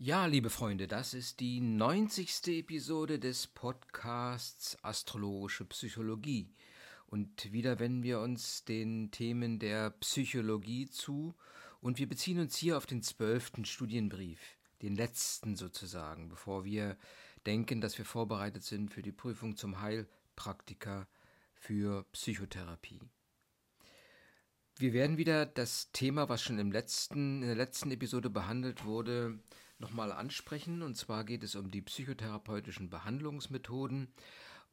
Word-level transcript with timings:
Ja, 0.00 0.26
liebe 0.26 0.48
Freunde, 0.48 0.86
das 0.86 1.12
ist 1.12 1.40
die 1.40 1.60
90. 1.60 2.46
Episode 2.58 3.18
des 3.18 3.48
Podcasts 3.48 4.76
Astrologische 4.84 5.64
Psychologie. 5.64 6.54
Und 7.08 7.50
wieder 7.52 7.80
wenden 7.80 8.04
wir 8.04 8.20
uns 8.20 8.64
den 8.64 9.10
Themen 9.10 9.58
der 9.58 9.90
Psychologie 9.90 10.88
zu 10.88 11.34
und 11.80 11.98
wir 11.98 12.08
beziehen 12.08 12.38
uns 12.38 12.56
hier 12.56 12.76
auf 12.76 12.86
den 12.86 13.02
zwölften 13.02 13.64
Studienbrief, 13.64 14.38
den 14.82 14.94
letzten 14.94 15.56
sozusagen, 15.56 16.28
bevor 16.28 16.64
wir 16.64 16.96
denken, 17.44 17.80
dass 17.80 17.98
wir 17.98 18.04
vorbereitet 18.04 18.62
sind 18.62 18.92
für 18.92 19.02
die 19.02 19.10
Prüfung 19.10 19.56
zum 19.56 19.80
Heilpraktiker 19.80 21.08
für 21.54 22.04
Psychotherapie. 22.12 23.00
Wir 24.76 24.92
werden 24.92 25.16
wieder 25.16 25.44
das 25.44 25.90
Thema, 25.90 26.28
was 26.28 26.40
schon 26.40 26.60
im 26.60 26.70
letzten, 26.70 27.42
in 27.42 27.48
der 27.48 27.56
letzten 27.56 27.90
Episode 27.90 28.30
behandelt 28.30 28.84
wurde, 28.84 29.40
nochmal 29.78 30.12
ansprechen. 30.12 30.82
Und 30.82 30.96
zwar 30.96 31.24
geht 31.24 31.42
es 31.42 31.54
um 31.54 31.70
die 31.70 31.82
psychotherapeutischen 31.82 32.90
Behandlungsmethoden. 32.90 34.08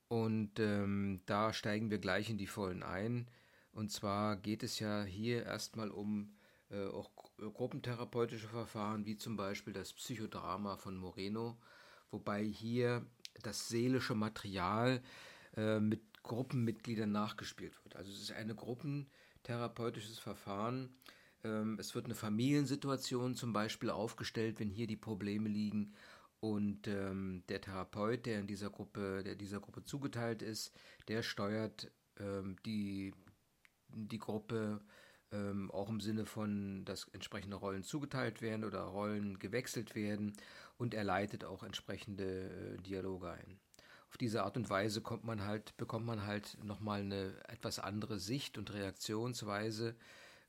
Und 0.08 0.60
ähm, 0.60 1.22
da 1.26 1.54
steigen 1.54 1.90
wir 1.90 1.98
gleich 1.98 2.30
in 2.30 2.38
die 2.38 2.48
Vollen 2.48 2.84
ein. 2.84 3.28
Und 3.72 3.92
zwar 3.92 4.38
geht 4.38 4.64
es 4.64 4.80
ja 4.80 5.04
hier 5.04 5.44
erstmal 5.44 5.92
um 5.92 6.36
äh, 6.70 6.86
auch 6.88 7.12
gruppentherapeutische 7.38 8.48
Verfahren, 8.48 9.06
wie 9.06 9.18
zum 9.18 9.36
Beispiel 9.36 9.74
das 9.74 9.94
Psychodrama 9.94 10.78
von 10.78 10.96
Moreno, 10.96 11.58
wobei 12.12 12.44
hier 12.44 13.06
das 13.44 13.68
seelische 13.68 14.16
Material 14.16 15.02
äh, 15.58 15.80
mit 15.80 16.02
Gruppenmitgliedern 16.24 17.12
nachgespielt 17.12 17.74
wird. 17.84 17.96
Also 17.96 18.12
es 18.12 18.22
ist 18.22 18.32
ein 18.32 18.56
gruppentherapeutisches 18.56 20.20
Verfahren, 20.20 20.96
es 21.80 21.96
wird 21.96 22.06
eine 22.06 22.16
Familiensituation 22.16 23.36
zum 23.36 23.54
Beispiel 23.54 23.90
aufgestellt, 23.90 24.60
wenn 24.60 24.70
hier 24.70 24.88
die 24.88 24.96
Probleme 24.96 25.50
liegen. 25.50 25.94
Und 26.40 26.88
ähm, 26.88 27.44
der 27.50 27.62
Therapeut, 27.62 28.26
der 28.26 28.40
in 28.40 28.48
dieser 28.48 28.70
Gruppe, 28.70 29.24
der 29.24 29.36
dieser 29.36 29.60
Gruppe 29.60 29.84
zugeteilt 29.84 30.42
ist, 30.42 30.72
der 31.08 31.24
steuert 31.24 31.92
ähm, 32.20 32.56
die, 32.66 33.14
die 33.90 34.20
Gruppe 34.20 34.82
ähm, 35.32 35.72
auch 35.72 35.90
im 35.90 36.02
Sinne 36.02 36.26
von, 36.26 36.86
dass 36.86 37.08
entsprechende 37.14 37.56
Rollen 37.56 37.84
zugeteilt 37.84 38.42
werden 38.42 38.64
oder 38.64 38.82
Rollen 38.82 39.40
gewechselt 39.40 39.96
werden 39.96 40.34
und 40.78 40.94
er 40.94 41.04
leitet 41.04 41.44
auch 41.46 41.64
entsprechende 41.64 42.50
äh, 42.50 42.82
Dialoge 42.82 43.32
ein. 43.32 43.60
Auf 44.10 44.18
diese 44.18 44.44
Art 44.44 44.56
und 44.56 44.70
Weise 44.70 45.02
kommt 45.02 45.26
man 45.26 45.44
halt, 45.44 45.76
bekommt 45.78 46.06
man 46.06 46.26
halt 46.26 46.58
nochmal 46.64 47.02
eine 47.02 47.34
etwas 47.48 47.80
andere 47.80 48.20
Sicht 48.20 48.58
und 48.58 48.72
Reaktionsweise 48.72 49.96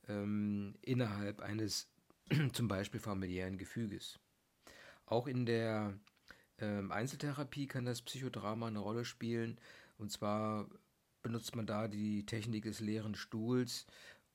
ähm, 0.07 0.75
innerhalb 0.81 1.41
eines 1.41 1.87
zum 2.53 2.67
Beispiel 2.67 2.99
familiären 2.99 3.57
Gefüges. 3.57 4.19
Auch 5.05 5.27
in 5.27 5.45
der 5.45 5.97
ähm, 6.59 6.91
Einzeltherapie 6.91 7.67
kann 7.67 7.85
das 7.85 8.01
Psychodrama 8.01 8.67
eine 8.67 8.79
Rolle 8.79 9.05
spielen. 9.05 9.59
Und 9.97 10.11
zwar 10.11 10.67
benutzt 11.21 11.55
man 11.55 11.65
da 11.65 11.87
die 11.87 12.25
Technik 12.25 12.63
des 12.63 12.79
leeren 12.79 13.15
Stuhls 13.15 13.85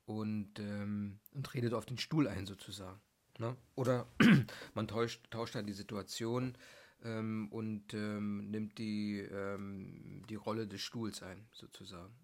und, 0.06 0.58
ähm, 0.58 1.18
und 1.32 1.54
redet 1.54 1.74
auf 1.74 1.86
den 1.86 1.98
Stuhl 1.98 2.28
ein 2.28 2.46
sozusagen. 2.46 3.00
Ne? 3.38 3.56
Oder 3.74 4.06
man 4.74 4.88
tauscht, 4.88 5.30
tauscht 5.30 5.54
dann 5.54 5.66
die 5.66 5.72
Situation 5.72 6.56
ähm, 7.02 7.48
und 7.50 7.94
ähm, 7.94 8.50
nimmt 8.50 8.78
die, 8.78 9.20
ähm, 9.20 10.22
die 10.28 10.34
Rolle 10.34 10.66
des 10.66 10.80
Stuhls 10.80 11.22
ein 11.22 11.46
sozusagen. 11.52 12.14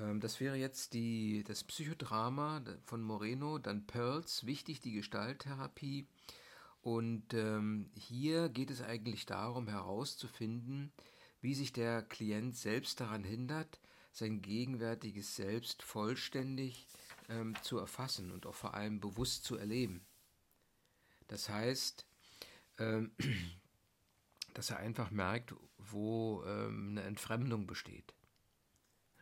Ähm, 0.00 0.20
das 0.20 0.40
wäre 0.40 0.56
jetzt 0.56 0.94
die, 0.94 1.44
das 1.44 1.64
Psychodrama 1.64 2.62
von 2.84 3.02
Moreno, 3.02 3.58
dann 3.58 3.86
Pearls, 3.86 4.46
wichtig 4.46 4.80
die 4.80 4.92
Gestalttherapie. 4.92 6.06
Und 6.80 7.34
ähm, 7.34 7.90
hier 7.94 8.48
geht 8.48 8.70
es 8.70 8.82
eigentlich 8.82 9.26
darum 9.26 9.68
herauszufinden, 9.68 10.92
wie 11.40 11.54
sich 11.54 11.72
der 11.72 12.02
Klient 12.02 12.56
selbst 12.56 13.00
daran 13.00 13.24
hindert, 13.24 13.80
sein 14.12 14.42
gegenwärtiges 14.42 15.36
Selbst 15.36 15.82
vollständig 15.82 16.86
ähm, 17.28 17.54
zu 17.62 17.78
erfassen 17.78 18.32
und 18.32 18.46
auch 18.46 18.54
vor 18.54 18.74
allem 18.74 19.00
bewusst 19.00 19.44
zu 19.44 19.56
erleben. 19.56 20.04
Das 21.26 21.48
heißt, 21.48 22.06
ähm, 22.78 23.12
dass 24.54 24.70
er 24.70 24.78
einfach 24.78 25.10
merkt, 25.10 25.54
wo 25.76 26.42
ähm, 26.44 26.90
eine 26.90 27.02
Entfremdung 27.02 27.66
besteht 27.66 28.14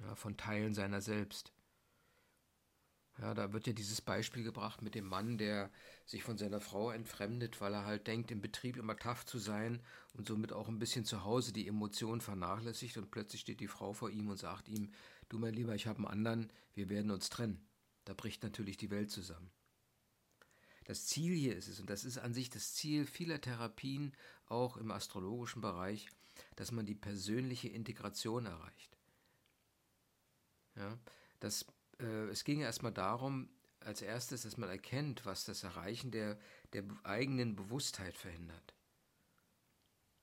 ja, 0.00 0.14
von 0.14 0.36
Teilen 0.36 0.74
seiner 0.74 1.00
selbst. 1.00 1.52
Ja, 3.18 3.32
da 3.32 3.52
wird 3.54 3.66
ja 3.66 3.72
dieses 3.72 4.02
Beispiel 4.02 4.42
gebracht 4.42 4.82
mit 4.82 4.94
dem 4.94 5.06
Mann, 5.06 5.38
der 5.38 5.70
sich 6.04 6.22
von 6.22 6.36
seiner 6.36 6.60
Frau 6.60 6.90
entfremdet, 6.90 7.62
weil 7.62 7.72
er 7.72 7.86
halt 7.86 8.06
denkt, 8.06 8.30
im 8.30 8.42
Betrieb 8.42 8.76
immer 8.76 8.96
tough 8.96 9.24
zu 9.24 9.38
sein 9.38 9.80
und 10.12 10.28
somit 10.28 10.52
auch 10.52 10.68
ein 10.68 10.78
bisschen 10.78 11.06
zu 11.06 11.24
Hause 11.24 11.52
die 11.52 11.66
Emotionen 11.66 12.20
vernachlässigt 12.20 12.98
und 12.98 13.10
plötzlich 13.10 13.40
steht 13.40 13.60
die 13.60 13.68
Frau 13.68 13.94
vor 13.94 14.10
ihm 14.10 14.28
und 14.28 14.36
sagt 14.36 14.68
ihm, 14.68 14.92
du 15.30 15.38
mein 15.38 15.54
Lieber, 15.54 15.74
ich 15.74 15.86
habe 15.86 15.98
einen 15.98 16.06
anderen, 16.08 16.52
wir 16.74 16.90
werden 16.90 17.10
uns 17.10 17.30
trennen. 17.30 17.66
Da 18.04 18.12
bricht 18.12 18.42
natürlich 18.42 18.76
die 18.76 18.90
Welt 18.90 19.10
zusammen. 19.10 19.50
Das 20.84 21.06
Ziel 21.06 21.34
hier 21.34 21.56
ist 21.56 21.68
es, 21.68 21.80
und 21.80 21.88
das 21.88 22.04
ist 22.04 22.18
an 22.18 22.34
sich 22.34 22.50
das 22.50 22.74
Ziel 22.74 23.06
vieler 23.06 23.40
Therapien, 23.40 24.12
auch 24.46 24.76
im 24.76 24.90
astrologischen 24.90 25.62
Bereich, 25.62 26.08
dass 26.54 26.70
man 26.70 26.86
die 26.86 26.94
persönliche 26.94 27.68
Integration 27.68 28.46
erreicht. 28.46 28.95
Ja, 30.76 30.98
das, 31.40 31.66
äh, 31.98 32.28
es 32.28 32.44
ging 32.44 32.60
erstmal 32.60 32.92
darum, 32.92 33.48
als 33.80 34.02
erstes, 34.02 34.42
dass 34.42 34.56
man 34.56 34.68
erkennt, 34.68 35.24
was 35.26 35.44
das 35.44 35.62
Erreichen 35.62 36.10
der, 36.10 36.38
der 36.72 36.84
eigenen 37.04 37.56
Bewusstheit 37.56 38.16
verhindert. 38.16 38.74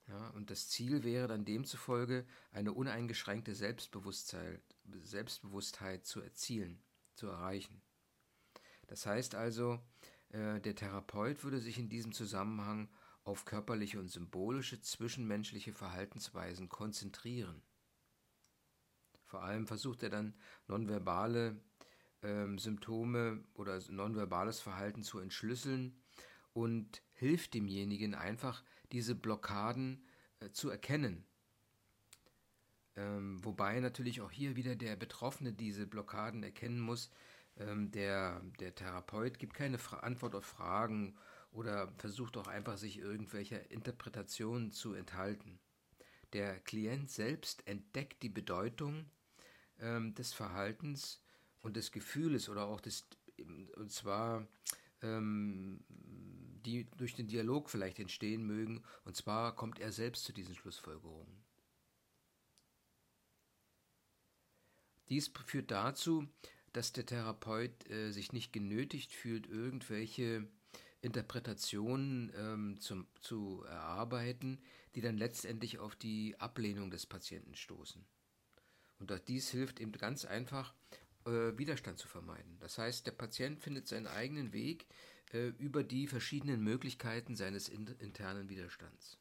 Ja, 0.07 0.29
und 0.31 0.49
das 0.49 0.69
Ziel 0.69 1.03
wäre 1.03 1.27
dann 1.27 1.45
demzufolge, 1.45 2.25
eine 2.51 2.73
uneingeschränkte 2.73 3.55
Selbstbewusstheit, 3.55 4.61
Selbstbewusstheit 5.01 6.05
zu 6.05 6.21
erzielen, 6.21 6.83
zu 7.15 7.27
erreichen. 7.27 7.81
Das 8.87 9.05
heißt 9.05 9.35
also, 9.35 9.79
äh, 10.29 10.59
der 10.59 10.75
Therapeut 10.75 11.43
würde 11.43 11.59
sich 11.59 11.79
in 11.79 11.87
diesem 11.87 12.11
Zusammenhang 12.11 12.89
auf 13.23 13.45
körperliche 13.45 13.99
und 13.99 14.09
symbolische 14.09 14.81
zwischenmenschliche 14.81 15.71
Verhaltensweisen 15.71 16.67
konzentrieren. 16.67 17.61
Vor 19.33 19.41
allem 19.41 19.65
versucht 19.65 20.03
er 20.03 20.11
dann 20.11 20.35
nonverbale 20.67 21.59
ähm, 22.21 22.59
Symptome 22.59 23.43
oder 23.55 23.81
nonverbales 23.89 24.59
Verhalten 24.59 25.01
zu 25.01 25.17
entschlüsseln 25.17 25.99
und 26.53 27.01
hilft 27.13 27.55
demjenigen 27.55 28.13
einfach, 28.13 28.63
diese 28.91 29.15
Blockaden 29.15 30.05
äh, 30.39 30.51
zu 30.51 30.69
erkennen. 30.69 31.25
Ähm, 32.95 33.43
wobei 33.43 33.79
natürlich 33.79 34.21
auch 34.21 34.29
hier 34.29 34.55
wieder 34.55 34.75
der 34.75 34.95
Betroffene 34.95 35.51
diese 35.51 35.87
Blockaden 35.87 36.43
erkennen 36.43 36.79
muss. 36.79 37.09
Ähm, 37.57 37.89
der, 37.89 38.39
der 38.59 38.75
Therapeut 38.75 39.39
gibt 39.39 39.55
keine 39.55 39.79
Fra 39.79 40.01
Antwort 40.01 40.35
auf 40.35 40.45
Fragen 40.45 41.17
oder 41.51 41.91
versucht 41.97 42.37
auch 42.37 42.45
einfach, 42.45 42.77
sich 42.77 42.99
irgendwelcher 42.99 43.71
Interpretationen 43.71 44.71
zu 44.71 44.93
enthalten. 44.93 45.57
Der 46.33 46.59
Klient 46.59 47.11
selbst 47.11 47.67
entdeckt 47.67 48.23
die 48.23 48.29
Bedeutung 48.29 49.05
ähm, 49.83 50.15
des 50.15 50.33
Verhaltens 50.33 51.21
und 51.61 51.75
des 51.75 51.91
Gefühles 51.91 52.49
oder 52.49 52.65
auch 52.65 52.81
des, 52.81 53.05
und 53.75 53.91
zwar 53.91 54.47
ähm, 55.01 55.83
die 56.65 56.85
durch 56.97 57.13
den 57.13 57.27
Dialog 57.27 57.69
vielleicht 57.69 57.99
entstehen 57.99 58.45
mögen, 58.45 58.83
und 59.03 59.15
zwar 59.15 59.55
kommt 59.55 59.79
er 59.79 59.91
selbst 59.91 60.23
zu 60.23 60.33
diesen 60.33 60.55
Schlussfolgerungen. 60.55 61.43
Dies 65.09 65.29
führt 65.45 65.69
dazu, 65.69 66.27
dass 66.71 66.93
der 66.93 67.05
Therapeut 67.05 67.89
äh, 67.89 68.11
sich 68.11 68.31
nicht 68.31 68.53
genötigt 68.53 69.11
fühlt, 69.11 69.47
irgendwelche 69.47 70.47
Interpretationen 71.01 72.31
ähm, 72.35 72.79
zum, 72.79 73.05
zu 73.19 73.63
erarbeiten, 73.67 74.61
die 74.95 75.01
dann 75.01 75.17
letztendlich 75.17 75.79
auf 75.79 75.95
die 75.95 76.39
Ablehnung 76.39 76.89
des 76.89 77.05
Patienten 77.05 77.55
stoßen. 77.55 78.05
Und 79.09 79.27
dies 79.27 79.49
hilft 79.49 79.81
eben 79.81 79.91
ganz 79.91 80.23
einfach, 80.23 80.73
äh, 81.25 81.57
Widerstand 81.57 81.99
zu 81.99 82.07
vermeiden. 82.07 82.57
Das 82.59 82.77
heißt, 82.77 83.05
der 83.05 83.11
Patient 83.11 83.59
findet 83.59 83.87
seinen 83.87 84.07
eigenen 84.07 84.53
Weg 84.53 84.85
äh, 85.33 85.47
über 85.57 85.83
die 85.83 86.07
verschiedenen 86.07 86.61
Möglichkeiten 86.63 87.35
seines 87.35 87.67
in, 87.67 87.87
internen 87.99 88.47
Widerstands. 88.47 89.17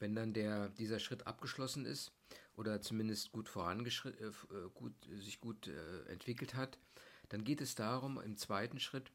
Wenn 0.00 0.16
dann 0.16 0.32
der, 0.32 0.70
dieser 0.70 0.98
Schritt 0.98 1.28
abgeschlossen 1.28 1.86
ist 1.86 2.12
oder 2.56 2.80
zumindest 2.80 3.30
gut, 3.30 3.48
äh, 3.54 4.32
gut 4.74 4.94
sich 5.12 5.40
gut 5.40 5.68
entwickelt 6.08 6.54
hat, 6.54 6.78
dann 7.28 7.44
geht 7.44 7.60
es 7.60 7.76
darum, 7.76 8.20
im 8.20 8.36
zweiten 8.36 8.80
Schritt 8.80 9.12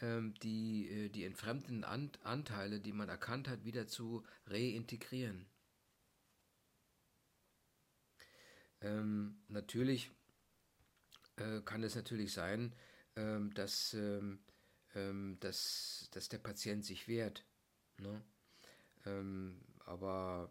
ähm, 0.00 0.34
die, 0.42 1.10
die 1.12 1.24
entfremdeten 1.24 1.82
Anteile, 1.84 2.80
die 2.80 2.92
man 2.92 3.08
erkannt 3.08 3.48
hat, 3.48 3.64
wieder 3.64 3.88
zu 3.88 4.24
reintegrieren. 4.46 5.46
Ähm, 8.82 9.36
natürlich 9.48 10.10
äh, 11.36 11.60
kann 11.64 11.82
es 11.82 11.94
natürlich 11.94 12.32
sein, 12.32 12.74
ähm, 13.16 13.52
dass, 13.54 13.94
ähm, 13.94 14.40
ähm, 14.94 15.36
dass, 15.40 16.08
dass 16.12 16.28
der 16.28 16.38
Patient 16.38 16.84
sich 16.84 17.08
wehrt. 17.08 17.44
Ne? 17.98 18.22
Ähm, 19.06 19.60
aber 19.86 20.50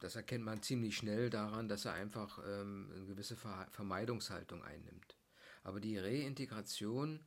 das 0.00 0.16
erkennt 0.16 0.44
man 0.44 0.62
ziemlich 0.62 0.96
schnell 0.96 1.30
daran, 1.30 1.68
dass 1.68 1.84
er 1.84 1.94
einfach 1.94 2.38
ähm, 2.46 2.90
eine 2.94 3.06
gewisse 3.06 3.36
Ver 3.36 3.66
Vermeidungshaltung 3.70 4.62
einnimmt. 4.62 5.16
Aber 5.62 5.80
die 5.80 5.98
Reintegration 5.98 7.20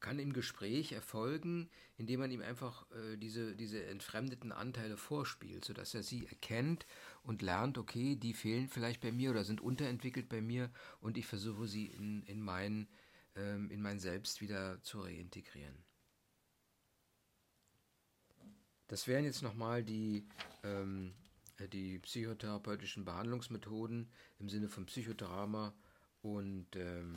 kann 0.00 0.18
im 0.18 0.32
Gespräch 0.32 0.92
erfolgen, 0.92 1.68
indem 1.96 2.20
man 2.20 2.30
ihm 2.30 2.40
einfach 2.40 2.86
äh, 2.92 3.16
diese, 3.16 3.56
diese 3.56 3.84
entfremdeten 3.86 4.52
Anteile 4.52 4.96
vorspielt, 4.96 5.64
sodass 5.64 5.94
er 5.94 6.02
sie 6.02 6.26
erkennt 6.26 6.86
und 7.22 7.42
lernt, 7.42 7.78
okay, 7.78 8.16
die 8.16 8.34
fehlen 8.34 8.68
vielleicht 8.68 9.00
bei 9.00 9.12
mir 9.12 9.30
oder 9.30 9.44
sind 9.44 9.60
unterentwickelt 9.60 10.28
bei 10.28 10.40
mir 10.40 10.70
und 11.00 11.18
ich 11.18 11.26
versuche 11.26 11.66
sie 11.66 11.86
in, 11.86 12.22
in, 12.24 12.40
mein, 12.40 12.88
ähm, 13.34 13.70
in 13.70 13.82
mein 13.82 13.98
Selbst 13.98 14.40
wieder 14.40 14.80
zu 14.82 15.00
reintegrieren. 15.00 15.84
Das 18.86 19.06
wären 19.06 19.24
jetzt 19.24 19.42
nochmal 19.42 19.84
die, 19.84 20.26
ähm, 20.62 21.14
die 21.72 21.98
psychotherapeutischen 21.98 23.04
Behandlungsmethoden 23.04 24.08
im 24.38 24.48
Sinne 24.48 24.68
von 24.68 24.86
Psychodrama 24.86 25.74
und 26.22 26.68
ähm, 26.74 27.14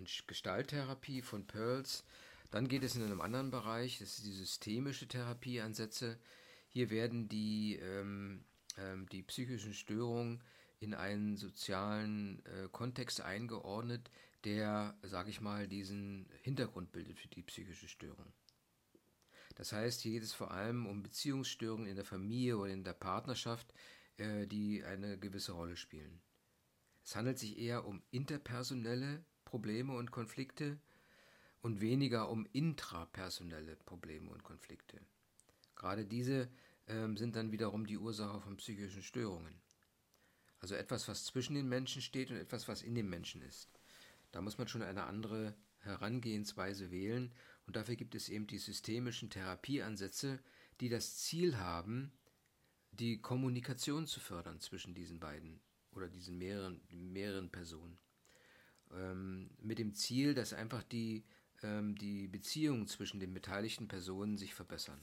und 0.00 0.26
Gestalttherapie 0.26 1.22
von 1.22 1.46
Pearls. 1.46 2.04
Dann 2.50 2.66
geht 2.66 2.82
es 2.82 2.96
in 2.96 3.04
einem 3.04 3.20
anderen 3.20 3.50
Bereich, 3.50 3.98
das 3.98 4.18
ist 4.18 4.26
die 4.26 4.32
systemische 4.32 5.06
Therapieansätze. 5.06 6.18
Hier 6.68 6.90
werden 6.90 7.28
die, 7.28 7.76
ähm, 7.76 8.44
ähm, 8.78 9.08
die 9.10 9.22
psychischen 9.22 9.74
Störungen 9.74 10.42
in 10.80 10.94
einen 10.94 11.36
sozialen 11.36 12.44
äh, 12.46 12.68
Kontext 12.72 13.20
eingeordnet, 13.20 14.10
der, 14.44 14.96
sage 15.02 15.30
ich 15.30 15.40
mal, 15.40 15.68
diesen 15.68 16.26
Hintergrund 16.42 16.92
bildet 16.92 17.18
für 17.20 17.28
die 17.28 17.42
psychische 17.42 17.86
Störung. 17.86 18.32
Das 19.56 19.72
heißt, 19.72 20.00
hier 20.00 20.12
geht 20.12 20.22
es 20.22 20.32
vor 20.32 20.50
allem 20.50 20.86
um 20.86 21.02
Beziehungsstörungen 21.02 21.86
in 21.86 21.96
der 21.96 22.06
Familie 22.06 22.56
oder 22.56 22.72
in 22.72 22.82
der 22.82 22.94
Partnerschaft, 22.94 23.74
äh, 24.16 24.46
die 24.46 24.82
eine 24.82 25.18
gewisse 25.18 25.52
Rolle 25.52 25.76
spielen. 25.76 26.22
Es 27.04 27.14
handelt 27.14 27.38
sich 27.38 27.58
eher 27.58 27.84
um 27.86 28.02
interpersonelle 28.10 29.24
Probleme 29.50 29.96
und 29.96 30.12
Konflikte 30.12 30.78
und 31.60 31.80
weniger 31.80 32.30
um 32.30 32.46
intrapersonelle 32.52 33.74
Probleme 33.84 34.30
und 34.30 34.44
Konflikte. 34.44 35.00
Gerade 35.74 36.06
diese 36.06 36.48
ähm, 36.86 37.16
sind 37.16 37.34
dann 37.34 37.50
wiederum 37.50 37.84
die 37.84 37.98
Ursache 37.98 38.40
von 38.40 38.56
psychischen 38.58 39.02
Störungen. 39.02 39.60
Also 40.60 40.76
etwas, 40.76 41.08
was 41.08 41.24
zwischen 41.24 41.54
den 41.54 41.68
Menschen 41.68 42.00
steht 42.00 42.30
und 42.30 42.36
etwas, 42.36 42.68
was 42.68 42.82
in 42.82 42.94
dem 42.94 43.10
Menschen 43.10 43.42
ist. 43.42 43.68
Da 44.30 44.40
muss 44.40 44.56
man 44.56 44.68
schon 44.68 44.82
eine 44.82 45.02
andere 45.02 45.56
Herangehensweise 45.80 46.92
wählen 46.92 47.32
und 47.66 47.74
dafür 47.74 47.96
gibt 47.96 48.14
es 48.14 48.28
eben 48.28 48.46
die 48.46 48.58
systemischen 48.58 49.30
Therapieansätze, 49.30 50.38
die 50.80 50.90
das 50.90 51.16
Ziel 51.16 51.58
haben, 51.58 52.12
die 52.92 53.20
Kommunikation 53.20 54.06
zu 54.06 54.20
fördern 54.20 54.60
zwischen 54.60 54.94
diesen 54.94 55.18
beiden 55.18 55.60
oder 55.90 56.08
diesen 56.08 56.38
mehreren, 56.38 56.80
mehreren 56.90 57.50
Personen 57.50 57.98
ähm, 58.94 59.50
mit 59.60 59.78
dem 59.78 59.94
Ziel, 59.94 60.34
dass 60.34 60.52
einfach 60.52 60.82
die, 60.82 61.24
ähm, 61.62 61.96
die 61.96 62.28
Beziehungen 62.28 62.86
zwischen 62.86 63.20
den 63.20 63.32
beteiligten 63.32 63.88
Personen 63.88 64.36
sich 64.36 64.54
verbessern. 64.54 65.00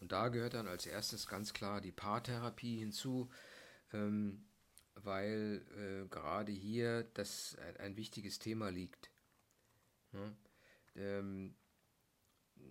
Und 0.00 0.12
da 0.12 0.28
gehört 0.28 0.54
dann 0.54 0.68
als 0.68 0.86
erstes 0.86 1.26
ganz 1.26 1.52
klar 1.52 1.80
die 1.80 1.92
Paartherapie 1.92 2.78
hinzu, 2.78 3.30
ähm, 3.92 4.44
weil 4.94 5.64
äh, 5.76 6.08
gerade 6.08 6.52
hier 6.52 7.04
das 7.14 7.56
ein, 7.56 7.76
ein, 7.78 7.96
wichtiges 7.96 8.38
Thema 8.38 8.70
liegt. 8.70 9.10
Ja? 10.12 10.32
Ähm, 10.96 11.54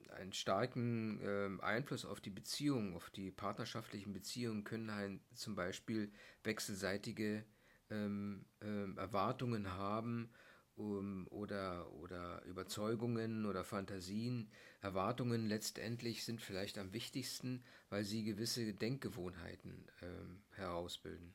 einen 0.10 0.34
starken 0.34 1.20
äh, 1.22 1.62
Einfluss 1.62 2.06
auf 2.06 2.22
die 2.22 2.30
Beziehungen, 2.30 2.96
auf 2.96 3.10
die 3.10 3.32
partnerschaftlichen 3.32 4.14
Beziehungen 4.14 4.64
können 4.64 4.92
halt 4.92 5.20
zum 5.34 5.56
Beispiel 5.56 6.12
wechselseitige 6.44 7.46
ähm, 7.90 8.46
ähm, 8.62 8.98
Erwartungen 8.98 9.74
haben 9.74 10.30
um, 10.76 11.28
oder, 11.30 11.92
oder 11.94 12.44
Überzeugungen 12.46 13.46
oder 13.46 13.64
Fantasien. 13.64 14.50
Erwartungen 14.82 15.48
letztendlich 15.48 16.24
sind 16.24 16.42
vielleicht 16.42 16.78
am 16.78 16.94
wichtigsten, 16.94 17.64
weil 17.90 18.04
sie 18.04 18.24
gewisse 18.24 18.74
Denkgewohnheiten 18.74 19.88
ähm, 20.02 20.42
herausbilden. 20.52 21.34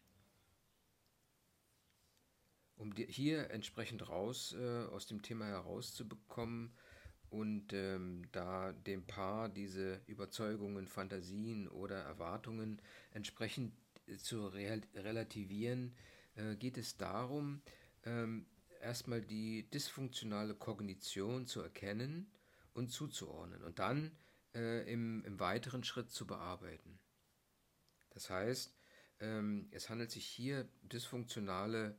Um 2.76 2.94
die, 2.94 3.06
hier 3.06 3.50
entsprechend 3.50 4.08
raus 4.08 4.54
äh, 4.58 4.84
aus 4.86 5.06
dem 5.06 5.22
Thema 5.22 5.46
herauszubekommen 5.46 6.72
und 7.28 7.72
ähm, 7.72 8.22
da 8.32 8.72
dem 8.72 9.06
Paar 9.06 9.48
diese 9.48 10.00
Überzeugungen, 10.06 10.88
Fantasien 10.88 11.68
oder 11.68 11.98
Erwartungen 12.00 12.80
entsprechend 13.12 13.72
äh, 14.06 14.16
zu 14.16 14.48
relativieren, 14.48 15.94
äh, 16.40 16.56
geht 16.56 16.78
es 16.78 16.96
darum, 16.96 17.62
ähm, 18.04 18.46
erstmal 18.80 19.20
die 19.20 19.68
dysfunktionale 19.70 20.54
Kognition 20.54 21.46
zu 21.46 21.60
erkennen 21.60 22.30
und 22.72 22.90
zuzuordnen 22.90 23.62
und 23.62 23.78
dann 23.78 24.10
äh, 24.54 24.90
im, 24.90 25.22
im, 25.24 25.38
weiteren 25.38 25.84
Schritt 25.84 26.10
zu 26.10 26.26
bearbeiten. 26.26 26.98
Das 28.10 28.30
heißt, 28.30 28.74
ähm, 29.20 29.68
es 29.70 29.90
handelt 29.90 30.10
sich 30.10 30.26
hier 30.26 30.68
dysfunktionale 30.82 31.96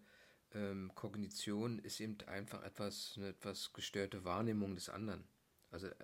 ähm, 0.54 0.92
Kognition 0.96 1.80
ist 1.80 2.00
eben 2.00 2.18
einfach 2.28 2.64
etwas, 2.64 3.14
eine 3.18 3.30
etwas 3.30 3.74
gestörte 3.74 4.26
Wahrnehmung 4.26 4.76
des 4.76 4.90
anderen. 4.90 5.24
Also 5.70 5.88
äh, 5.88 5.96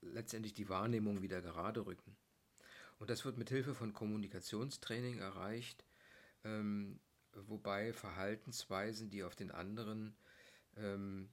letztendlich 0.00 0.54
die 0.54 0.68
Wahrnehmung 0.68 1.22
wieder 1.22 1.40
gerade 1.40 1.86
rücken. 1.86 2.16
Und 2.98 3.10
das 3.10 3.24
wird 3.24 3.38
mit 3.38 3.48
Hilfe 3.48 3.74
von 3.74 3.92
Kommunikationstraining 3.92 5.18
erreicht, 5.18 5.84
ähm, 6.44 7.00
wobei 7.34 7.92
Verhaltensweisen, 7.92 9.10
die 9.10 9.24
auf 9.24 9.36
den 9.36 9.50
anderen 9.50 10.16
ähm, 10.76 11.28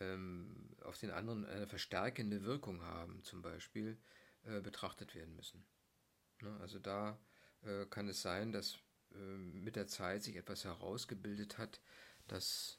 ähm, 0.00 0.70
auf 0.82 0.98
den 0.98 1.10
anderen 1.10 1.44
eine 1.44 1.66
verstärkende 1.66 2.44
Wirkung 2.44 2.82
haben, 2.82 3.22
zum 3.22 3.42
Beispiel, 3.42 3.98
äh, 4.44 4.60
betrachtet 4.60 5.14
werden 5.14 5.36
müssen. 5.36 5.64
Ne? 6.40 6.56
Also 6.60 6.78
da 6.78 7.18
äh, 7.62 7.86
kann 7.86 8.08
es 8.08 8.22
sein, 8.22 8.52
dass 8.52 8.78
äh, 9.14 9.16
mit 9.16 9.76
der 9.76 9.86
Zeit 9.86 10.22
sich 10.22 10.36
etwas 10.36 10.64
herausgebildet 10.64 11.58
hat, 11.58 11.80
dass 12.28 12.78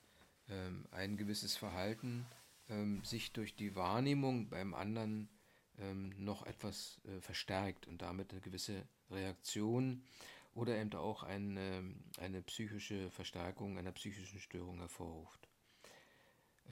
ähm, 0.49 0.85
ein 0.91 1.17
gewisses 1.17 1.55
Verhalten 1.55 2.25
ähm, 2.69 3.03
sich 3.03 3.31
durch 3.31 3.55
die 3.55 3.75
Wahrnehmung 3.75 4.49
beim 4.49 4.73
anderen 4.73 5.29
ähm, 5.77 6.13
noch 6.17 6.45
etwas 6.45 6.99
äh, 7.05 7.19
verstärkt 7.21 7.87
und 7.87 8.01
damit 8.01 8.31
eine 8.31 8.41
gewisse 8.41 8.87
Reaktion 9.09 10.03
oder 10.53 10.77
eben 10.77 10.93
auch 10.93 11.23
eine, 11.23 11.83
eine 12.19 12.41
psychische 12.43 13.09
Verstärkung 13.09 13.77
einer 13.77 13.91
psychischen 13.91 14.39
Störung 14.39 14.79
hervorruft. 14.79 15.47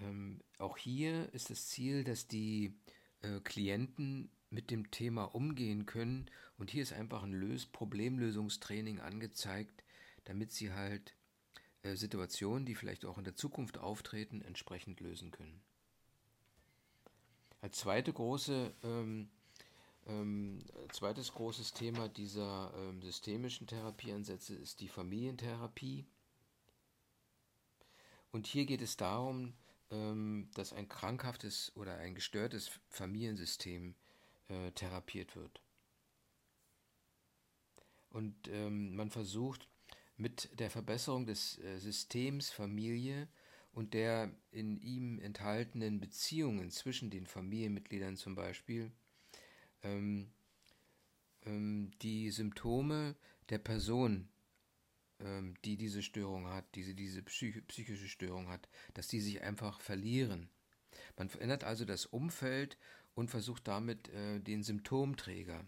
Ähm, 0.02 0.42
auch 0.58 0.78
hier 0.78 1.34
ist 1.34 1.50
das 1.50 1.68
Ziel, 1.68 2.04
dass 2.04 2.28
die 2.28 2.74
äh, 3.22 3.40
Klienten 3.40 4.32
mit 4.50 4.70
dem 4.70 4.92
Thema 4.92 5.24
umgehen 5.34 5.86
können 5.86 6.30
und 6.58 6.70
hier 6.70 6.84
ist 6.84 6.94
einfach 6.94 7.24
ein 7.24 7.34
Lös 7.34 7.66
Problemlösungstraining 7.66 9.00
angezeigt, 9.00 9.84
damit 10.26 10.52
sie 10.52 10.74
halt 10.74 11.16
äh, 11.84 11.96
Situationen, 11.96 12.66
die 12.66 12.76
vielleicht 12.76 13.06
auch 13.06 13.18
in 13.18 13.24
der 13.24 13.36
Zukunft 13.36 13.78
auftreten, 13.78 14.42
entsprechend 14.42 15.00
lösen 15.00 15.32
können. 15.32 15.62
Als 17.62 17.78
zweite 17.78 18.12
große 18.12 18.74
ähm, 18.84 19.30
ähm, 20.08 20.60
zweites 20.92 21.34
großes 21.34 21.74
Thema 21.74 22.10
dieser 22.10 22.74
ähm, 22.76 23.02
systemischen 23.02 23.68
Therapieansätze 23.68 24.56
ist 24.56 24.80
die 24.80 24.88
Familientherapie. 24.88 26.06
Und 28.32 28.48
hier 28.48 28.66
geht 28.66 28.82
es 28.82 28.98
darum, 28.98 29.54
ähm, 29.92 30.50
dass 30.56 30.74
ein 30.74 30.88
krankhaftes 30.88 31.72
oder 31.76 31.98
ein 31.98 32.16
gestörtes 32.16 32.72
Familiensystem 32.90 33.96
äh, 34.48 34.72
therapiert 34.72 35.36
wird. 35.36 35.62
Und 38.10 38.48
ähm, 38.48 38.96
man 38.96 39.10
versucht 39.10 39.68
mit 40.18 40.60
der 40.60 40.70
Verbesserung 40.70 41.26
des 41.26 41.58
äh, 41.60 41.78
Systems 41.80 42.50
Familie 42.50 43.28
und 43.74 43.94
der 43.94 44.32
in 44.52 44.80
ihm 44.82 45.20
enthaltenen 45.20 46.00
Beziehungen 46.00 46.72
zwischen 46.72 47.10
den 47.10 47.26
Familienmitgliedern 47.26 48.18
zum 48.18 48.36
Beispiel 48.36 48.92
ähm, 49.84 50.32
ähm, 51.46 51.92
die 52.02 52.30
Symptome 52.30 53.16
der 53.50 53.60
Person, 53.60 54.30
ähm, 55.20 55.56
die 55.66 55.78
diese 55.78 56.04
Störung 56.04 56.48
hat, 56.48 56.66
diese, 56.76 56.96
diese 56.96 57.22
psych 57.24 57.66
psychische 57.68 58.08
Störung 58.08 58.50
hat, 58.50 58.68
dass 58.94 59.08
die 59.08 59.22
sich 59.22 59.42
einfach 59.42 59.82
verlieren. 59.82 60.50
Man 61.18 61.30
verändert 61.30 61.64
also 61.64 61.86
das 61.86 62.06
Umfeld 62.06 62.78
und 63.14 63.30
versucht 63.30 63.68
damit 63.68 64.10
äh, 64.10 64.40
den 64.40 64.64
Symptomträger 64.64 65.66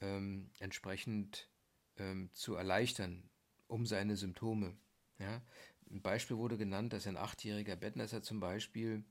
ähm, 0.00 0.50
entsprechend 0.58 1.48
ähm, 1.96 2.30
zu 2.32 2.54
erleichtern, 2.54 3.28
um 3.68 3.86
seine 3.86 4.16
Symptome. 4.16 4.76
Ja? 5.18 5.42
ein 5.92 6.02
Beispiel 6.02 6.36
wurde 6.36 6.56
genannt, 6.56 6.92
dass 6.92 7.06
ein 7.06 7.16
achtjähriger 7.16 7.76
Bettnässer 7.76 8.22
zum 8.22 8.40
Beispiel 8.40 9.04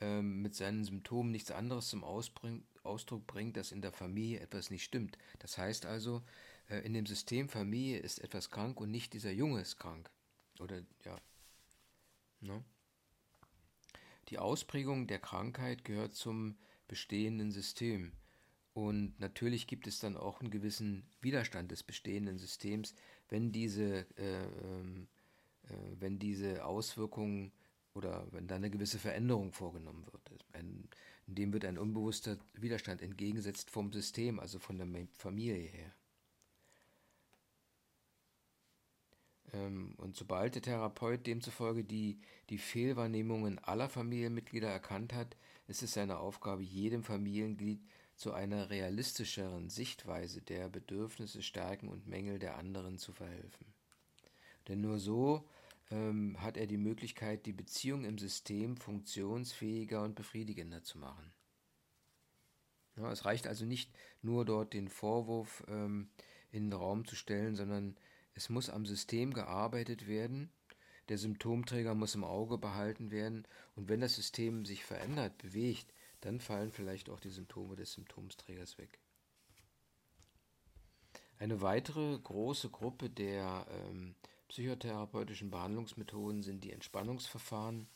ähm, 0.00 0.42
mit 0.42 0.54
seinen 0.54 0.84
Symptomen 0.84 1.30
nichts 1.30 1.50
anderes 1.50 1.88
zum 1.88 2.04
Ausbring, 2.04 2.64
Ausdruck 2.82 3.26
bringt, 3.26 3.56
dass 3.56 3.72
in 3.72 3.82
der 3.82 3.92
Familie 3.92 4.40
etwas 4.40 4.70
nicht 4.70 4.84
stimmt. 4.84 5.18
Das 5.38 5.58
heißt 5.58 5.86
also, 5.86 6.22
äh, 6.68 6.78
in 6.80 6.94
dem 6.94 7.06
System 7.06 7.48
Familie 7.48 7.98
ist 7.98 8.18
etwas 8.18 8.50
krank 8.50 8.80
und 8.80 8.90
nicht 8.90 9.12
dieser 9.12 9.32
Junge 9.32 9.60
ist 9.60 9.76
krank. 9.76 10.10
Oder 10.60 10.82
ja. 11.04 11.20
Ne? 12.40 12.64
Die 14.28 14.38
Ausprägung 14.38 15.06
der 15.06 15.18
Krankheit 15.18 15.84
gehört 15.84 16.14
zum 16.14 16.56
bestehenden 16.86 17.50
System. 17.50 18.12
Und 18.74 19.18
natürlich 19.18 19.66
gibt 19.66 19.86
es 19.86 19.98
dann 19.98 20.16
auch 20.16 20.40
einen 20.40 20.50
gewissen 20.50 21.04
Widerstand 21.20 21.72
des 21.72 21.82
bestehenden 21.82 22.38
Systems, 22.38 22.94
wenn 23.28 23.50
diese, 23.50 24.06
äh, 24.16 24.44
ähm, 24.44 25.08
äh, 25.64 25.74
wenn 25.98 26.18
diese 26.18 26.64
Auswirkungen 26.64 27.52
oder 27.98 28.26
wenn 28.30 28.46
da 28.46 28.56
eine 28.56 28.70
gewisse 28.70 28.98
Veränderung 28.98 29.52
vorgenommen 29.52 30.06
wird. 30.06 30.44
Ein, 30.52 30.88
dem 31.26 31.52
wird 31.52 31.64
ein 31.64 31.76
unbewusster 31.76 32.38
Widerstand 32.54 33.02
entgegengesetzt 33.02 33.70
vom 33.70 33.92
System, 33.92 34.40
also 34.40 34.58
von 34.58 34.78
der 34.78 34.86
Familie 35.12 35.68
her. 35.68 35.92
Ähm, 39.52 39.94
und 39.98 40.16
sobald 40.16 40.54
der 40.54 40.62
Therapeut 40.62 41.26
demzufolge 41.26 41.84
die, 41.84 42.20
die 42.50 42.58
Fehlwahrnehmungen 42.58 43.58
aller 43.58 43.88
Familienmitglieder 43.88 44.68
erkannt 44.68 45.12
hat, 45.12 45.36
ist 45.66 45.82
es 45.82 45.92
seine 45.92 46.18
Aufgabe, 46.18 46.62
jedem 46.62 47.02
Familienglied 47.02 47.80
zu 48.14 48.32
einer 48.32 48.70
realistischeren 48.70 49.70
Sichtweise 49.70 50.40
der 50.40 50.68
Bedürfnisse, 50.68 51.42
Stärken 51.42 51.88
und 51.88 52.06
Mängel 52.06 52.38
der 52.38 52.56
anderen 52.56 52.98
zu 52.98 53.12
verhelfen. 53.12 53.66
Denn 54.66 54.80
nur 54.80 54.98
so 54.98 55.48
ähm, 55.90 56.40
hat 56.40 56.56
er 56.56 56.66
die 56.66 56.76
Möglichkeit, 56.76 57.46
die 57.46 57.52
Beziehung 57.52 58.04
im 58.04 58.18
System 58.18 58.76
funktionsfähiger 58.76 60.02
und 60.02 60.14
befriedigender 60.14 60.82
zu 60.82 60.98
machen. 60.98 61.32
Ja, 62.96 63.12
es 63.12 63.24
reicht 63.24 63.46
also 63.46 63.64
nicht 63.64 63.92
nur 64.22 64.44
dort 64.44 64.74
den 64.74 64.88
Vorwurf 64.88 65.64
ähm, 65.68 66.10
in 66.50 66.64
den 66.64 66.72
Raum 66.72 67.06
zu 67.06 67.14
stellen, 67.14 67.54
sondern 67.54 67.96
es 68.34 68.48
muss 68.48 68.70
am 68.70 68.86
System 68.86 69.32
gearbeitet 69.32 70.06
werden, 70.06 70.50
der 71.08 71.18
Symptomträger 71.18 71.94
muss 71.94 72.14
im 72.14 72.24
Auge 72.24 72.58
behalten 72.58 73.10
werden 73.10 73.46
und 73.76 73.88
wenn 73.88 74.00
das 74.00 74.14
System 74.14 74.66
sich 74.66 74.84
verändert, 74.84 75.38
bewegt, 75.38 75.94
dann 76.20 76.40
fallen 76.40 76.72
vielleicht 76.72 77.08
auch 77.08 77.20
die 77.20 77.30
Symptome 77.30 77.76
des 77.76 77.92
Symptomträgers 77.92 78.78
weg. 78.78 78.98
Eine 81.38 81.62
weitere 81.62 82.18
große 82.18 82.68
Gruppe 82.70 83.08
der 83.08 83.66
ähm, 83.70 84.16
psychotherapeutischen 84.48 85.50
Behandlungsmethoden 85.50 86.42
sind 86.42 86.64
die 86.64 86.72
Entspannungsverfahren. 86.72 87.88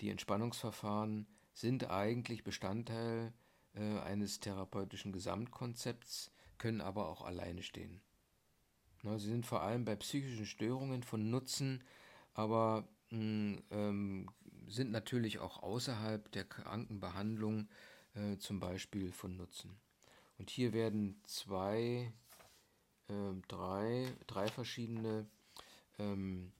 Die 0.00 0.10
Entspannungsverfahren 0.10 1.26
sind 1.52 1.90
eigentlich 1.90 2.42
Bestandteil 2.42 3.32
äh, 3.74 3.98
eines 4.00 4.40
therapeutischen 4.40 5.12
Gesamtkonzepts, 5.12 6.32
können 6.58 6.80
aber 6.80 7.08
auch 7.08 7.22
alleine 7.22 7.62
stehen. 7.62 8.00
Ne, 9.02 9.18
sie 9.18 9.28
sind 9.28 9.46
vor 9.46 9.62
allem 9.62 9.84
bei 9.84 9.96
psychischen 9.96 10.46
Störungen 10.46 11.02
von 11.02 11.30
Nutzen, 11.30 11.84
aber 12.32 12.88
mh, 13.10 13.18
hm, 13.18 13.62
ähm, 13.70 14.30
sind 14.66 14.90
natürlich 14.90 15.38
auch 15.40 15.62
außerhalb 15.62 16.32
der 16.32 16.44
Krankenbehandlung 16.44 17.68
äh, 18.14 18.38
zum 18.38 18.60
Beispiel 18.60 19.12
von 19.12 19.36
Nutzen. 19.36 19.76
Und 20.38 20.50
hier 20.50 20.72
werden 20.72 21.20
zwei, 21.24 22.12
äh, 23.08 23.34
drei, 23.46 24.16
drei 24.26 24.48
verschiedene 24.48 25.26
ähm, 25.98 26.52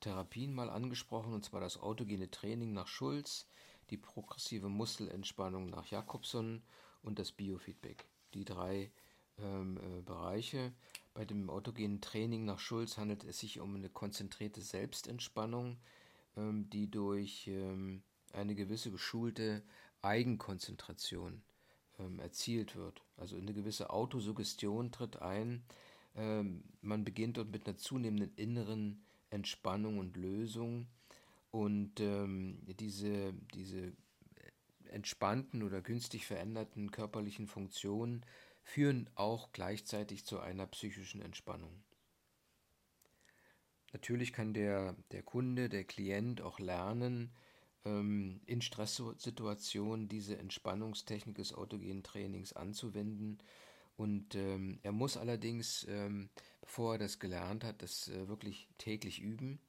Therapien 0.00 0.52
mal 0.52 0.70
angesprochen, 0.70 1.32
und 1.32 1.44
zwar 1.44 1.60
das 1.60 1.78
autogene 1.78 2.30
Training 2.30 2.72
nach 2.72 2.88
Schulz, 2.88 3.46
die 3.90 3.96
progressive 3.96 4.68
Muskelentspannung 4.68 5.70
nach 5.70 5.86
Jakobson 5.86 6.62
und 7.02 7.18
das 7.18 7.32
Biofeedback. 7.32 8.06
Die 8.34 8.44
drei 8.44 8.90
ähm, 9.38 9.78
äh, 9.78 10.02
Bereiche. 10.02 10.72
Bei 11.14 11.24
dem 11.24 11.50
autogenen 11.50 12.00
Training 12.00 12.44
nach 12.44 12.58
Schulz 12.58 12.96
handelt 12.96 13.24
es 13.24 13.38
sich 13.38 13.60
um 13.60 13.74
eine 13.74 13.90
konzentrierte 13.90 14.60
Selbstentspannung, 14.60 15.78
ähm, 16.36 16.68
die 16.70 16.90
durch 16.90 17.48
ähm, 17.48 18.02
eine 18.32 18.54
gewisse 18.54 18.90
geschulte 18.90 19.62
Eigenkonzentration 20.00 21.42
ähm, 21.98 22.18
erzielt 22.18 22.76
wird. 22.76 23.02
Also 23.16 23.36
eine 23.36 23.52
gewisse 23.52 23.90
Autosuggestion 23.90 24.90
tritt 24.90 25.20
ein. 25.20 25.64
Ähm, 26.16 26.64
man 26.80 27.04
beginnt 27.04 27.36
dort 27.36 27.50
mit 27.50 27.66
einer 27.66 27.76
zunehmenden 27.76 28.32
inneren 28.36 29.04
Entspannung 29.30 29.98
und 29.98 30.16
Lösung. 30.16 30.86
Und 31.50 32.00
ähm, 32.00 32.58
diese, 32.78 33.34
diese 33.54 33.92
entspannten 34.92 35.62
oder 35.62 35.80
günstig 35.80 36.26
veränderten 36.26 36.90
körperlichen 36.90 37.46
Funktionen 37.46 38.24
führen 38.62 39.08
auch 39.14 39.52
gleichzeitig 39.52 40.24
zu 40.24 40.38
einer 40.40 40.66
psychischen 40.66 41.20
Entspannung. 41.20 41.82
Natürlich 43.92 44.32
kann 44.32 44.54
der, 44.54 44.96
der 45.10 45.22
Kunde, 45.22 45.68
der 45.68 45.84
Klient 45.84 46.40
auch 46.40 46.58
lernen, 46.58 47.30
ähm, 47.84 48.40
in 48.46 48.62
Stresssituationen 48.62 50.08
diese 50.08 50.38
Entspannungstechnik 50.38 51.34
des 51.34 51.52
autogenen 51.52 52.02
Trainings 52.02 52.52
anzuwenden. 52.52 53.38
Und 54.02 54.34
ähm, 54.34 54.80
er 54.82 54.90
muss 54.90 55.16
allerdings, 55.16 55.86
ähm, 55.88 56.28
bevor 56.60 56.94
er 56.94 56.98
das 56.98 57.20
gelernt 57.20 57.62
hat, 57.62 57.82
das 57.82 58.08
äh, 58.08 58.26
wirklich 58.26 58.68
täglich 58.76 59.20
üben. 59.20 59.60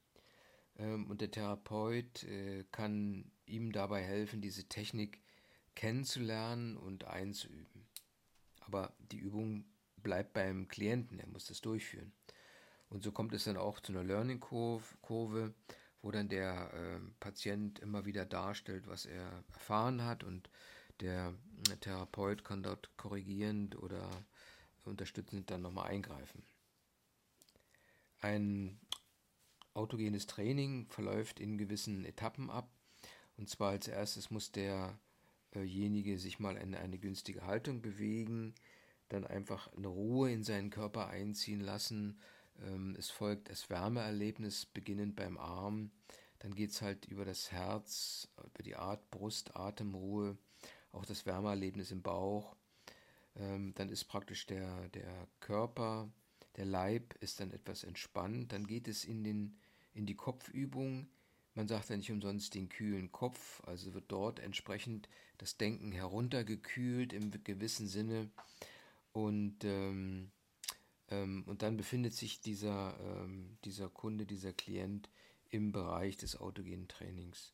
Ähm, 0.76 1.08
und 1.08 1.20
der 1.20 1.30
Therapeut 1.30 2.24
äh, 2.24 2.64
kann 2.72 3.30
ihm 3.46 3.70
dabei 3.70 4.02
helfen, 4.02 4.40
diese 4.40 4.64
Technik 4.64 5.20
kennenzulernen 5.76 6.76
und 6.76 7.04
einzuüben. 7.04 7.86
Aber 8.58 8.92
die 9.12 9.18
Übung 9.18 9.66
bleibt 10.02 10.32
beim 10.32 10.66
Klienten, 10.66 11.20
er 11.20 11.28
muss 11.28 11.46
das 11.46 11.60
durchführen. 11.60 12.12
Und 12.88 13.04
so 13.04 13.12
kommt 13.12 13.34
es 13.34 13.44
dann 13.44 13.56
auch 13.56 13.78
zu 13.78 13.92
einer 13.92 14.02
Learning-Kurve, 14.02 15.54
wo 16.02 16.10
dann 16.10 16.28
der 16.28 16.74
äh, 16.74 16.98
Patient 17.20 17.78
immer 17.78 18.04
wieder 18.04 18.26
darstellt, 18.26 18.88
was 18.88 19.06
er 19.06 19.44
erfahren 19.52 20.02
hat 20.02 20.24
und 20.24 20.50
der 21.00 21.34
äh, 21.70 21.76
Therapeut 21.76 22.44
kann 22.44 22.62
dort 22.62 22.96
korrigierend 22.96 23.76
oder 23.76 24.08
unterstützend 24.84 25.50
dann 25.50 25.62
nochmal 25.62 25.88
eingreifen. 25.88 26.42
Ein 28.20 28.80
autogenes 29.74 30.26
Training 30.26 30.86
verläuft 30.88 31.40
in 31.40 31.58
gewissen 31.58 32.04
Etappen 32.04 32.50
ab. 32.50 32.70
Und 33.36 33.48
zwar 33.48 33.70
als 33.70 33.88
erstes 33.88 34.30
muss 34.30 34.52
der 34.52 34.98
derjenige 35.54 36.18
sich 36.18 36.38
mal 36.38 36.56
in 36.56 36.74
eine 36.74 36.98
günstige 36.98 37.46
Haltung 37.46 37.80
bewegen, 37.80 38.54
dann 39.08 39.26
einfach 39.26 39.72
eine 39.76 39.88
Ruhe 39.88 40.32
in 40.32 40.42
seinen 40.42 40.70
Körper 40.70 41.08
einziehen 41.08 41.60
lassen. 41.60 42.18
Ähm, 42.60 42.96
es 42.98 43.10
folgt 43.10 43.50
das 43.50 43.70
Wärmeerlebnis 43.70 44.66
beginnend 44.66 45.16
beim 45.16 45.38
Arm. 45.38 45.90
Dann 46.40 46.54
geht 46.54 46.70
es 46.70 46.82
halt 46.82 47.06
über 47.06 47.24
das 47.24 47.52
Herz, 47.52 48.28
über 48.44 48.62
die 48.62 48.76
Art, 48.76 49.10
Brust, 49.10 49.56
Atemruhe, 49.56 50.36
auch 50.94 51.06
das 51.06 51.26
Wärmeerlebnis 51.26 51.90
im 51.90 52.02
Bauch. 52.02 52.56
Ähm, 53.36 53.74
dann 53.74 53.88
ist 53.88 54.04
praktisch 54.04 54.46
der, 54.46 54.88
der 54.90 55.28
Körper, 55.40 56.08
der 56.56 56.64
Leib 56.64 57.14
ist 57.20 57.40
dann 57.40 57.50
etwas 57.50 57.84
entspannt. 57.84 58.52
Dann 58.52 58.66
geht 58.66 58.88
es 58.88 59.04
in, 59.04 59.24
den, 59.24 59.58
in 59.92 60.06
die 60.06 60.14
Kopfübung, 60.14 61.08
man 61.54 61.68
sagt 61.68 61.88
ja 61.88 61.96
nicht 61.96 62.10
umsonst 62.10 62.54
den 62.54 62.68
kühlen 62.68 63.12
Kopf, 63.12 63.62
also 63.64 63.94
wird 63.94 64.06
dort 64.08 64.40
entsprechend 64.40 65.08
das 65.38 65.56
Denken 65.56 65.92
heruntergekühlt 65.92 67.12
im 67.12 67.30
gewissen 67.44 67.86
Sinne. 67.86 68.28
Und, 69.12 69.62
ähm, 69.62 70.32
ähm, 71.10 71.44
und 71.46 71.62
dann 71.62 71.76
befindet 71.76 72.12
sich 72.14 72.40
dieser, 72.40 72.98
ähm, 73.00 73.56
dieser 73.64 73.88
Kunde, 73.88 74.26
dieser 74.26 74.52
Klient 74.52 75.08
im 75.50 75.70
Bereich 75.70 76.16
des 76.16 76.36
autogenen 76.36 76.88
Trainings. 76.88 77.52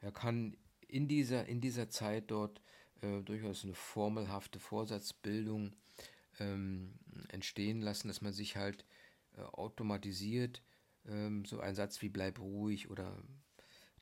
Er 0.00 0.12
kann 0.12 0.56
in 0.90 1.08
dieser, 1.08 1.46
in 1.46 1.60
dieser 1.60 1.88
Zeit 1.88 2.30
dort 2.30 2.60
äh, 3.02 3.22
durchaus 3.22 3.64
eine 3.64 3.74
formelhafte 3.74 4.58
Vorsatzbildung 4.58 5.74
ähm, 6.38 6.94
entstehen 7.28 7.80
lassen, 7.80 8.08
dass 8.08 8.20
man 8.20 8.32
sich 8.32 8.56
halt 8.56 8.84
äh, 9.36 9.42
automatisiert 9.42 10.62
ähm, 11.06 11.44
so 11.44 11.60
ein 11.60 11.74
Satz 11.74 12.02
wie 12.02 12.08
bleib 12.08 12.38
ruhig 12.38 12.90
oder 12.90 13.16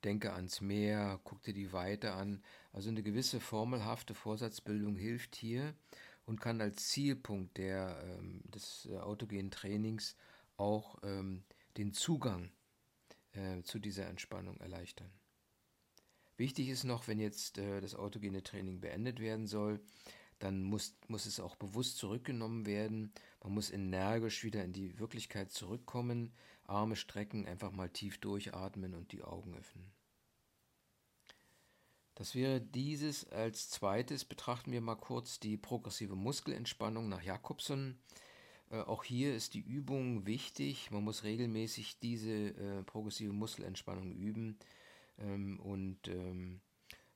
denke 0.05 0.33
ans 0.33 0.61
Meer, 0.61 1.21
guck 1.25 1.43
dir 1.43 1.55
die 1.55 1.73
Weite 1.73 2.13
an. 2.13 2.43
Also 2.73 2.89
eine 2.89 3.03
gewisse 3.03 3.41
formelhafte 3.41 4.15
Vorsatzbildung 4.15 4.97
hilft 4.97 5.37
hier 5.37 5.75
und 6.27 6.41
kann 6.41 6.61
als 6.61 6.89
Zielpunkt 6.89 7.57
der, 7.59 8.01
ähm, 8.05 8.43
des 8.45 8.89
äh, 8.91 8.97
autogenen 8.99 9.51
Trainings 9.51 10.17
auch 10.57 10.99
ähm, 11.03 11.45
den 11.77 11.93
Zugang 11.93 12.51
äh, 13.33 13.63
zu 13.63 13.79
dieser 13.79 14.07
Entspannung 14.07 14.59
erleichtern. 14.59 15.11
Wichtig 16.39 16.69
ist 16.69 16.85
noch, 16.85 17.09
wenn 17.09 17.19
jetzt 17.19 17.59
äh, 17.59 17.81
das 17.81 17.97
autogene 17.97 18.43
Training 18.43 18.81
beendet 18.81 19.19
werden 19.19 19.49
soll, 19.49 19.81
dann 20.39 20.63
muss, 20.63 20.97
muss 21.09 21.27
es 21.27 21.41
auch 21.41 21.57
bewusst 21.57 21.99
zurückgenommen 21.99 22.65
werden. 22.65 23.13
Man 23.43 23.55
muss 23.55 23.71
energisch 23.71 24.45
wieder 24.45 24.65
in 24.65 24.73
die 24.73 24.97
Wirklichkeit 25.01 25.51
zurückkommen, 25.51 26.33
Arme 26.63 26.95
strecken, 26.95 27.47
einfach 27.47 27.73
mal 27.73 27.91
tief 27.91 28.19
durchatmen 28.19 28.95
und 28.95 29.11
die 29.11 29.23
Augen 29.23 29.57
öffnen. 29.57 29.91
Das 32.15 32.37
wäre 32.37 32.61
dieses. 32.61 33.29
Als 33.31 33.69
zweites 33.69 34.25
betrachten 34.25 34.71
wir 34.71 34.81
mal 34.81 34.95
kurz 34.95 35.41
die 35.41 35.57
progressive 35.57 36.15
Muskelentspannung 36.15 37.09
nach 37.09 37.23
Jakobson. 37.23 37.99
Äh, 38.71 38.83
auch 38.83 39.03
hier 39.03 39.35
ist 39.35 39.55
die 39.55 39.61
Übung 39.61 40.25
wichtig. 40.25 40.93
Man 40.93 41.03
muss 41.03 41.25
regelmäßig 41.25 41.99
diese 41.99 42.31
äh, 42.31 42.83
progressive 42.85 43.33
Muskelentspannung 43.33 44.13
üben. 44.13 44.57
Ähm, 45.19 45.61
und 45.61 46.09
ähm, 46.09 46.61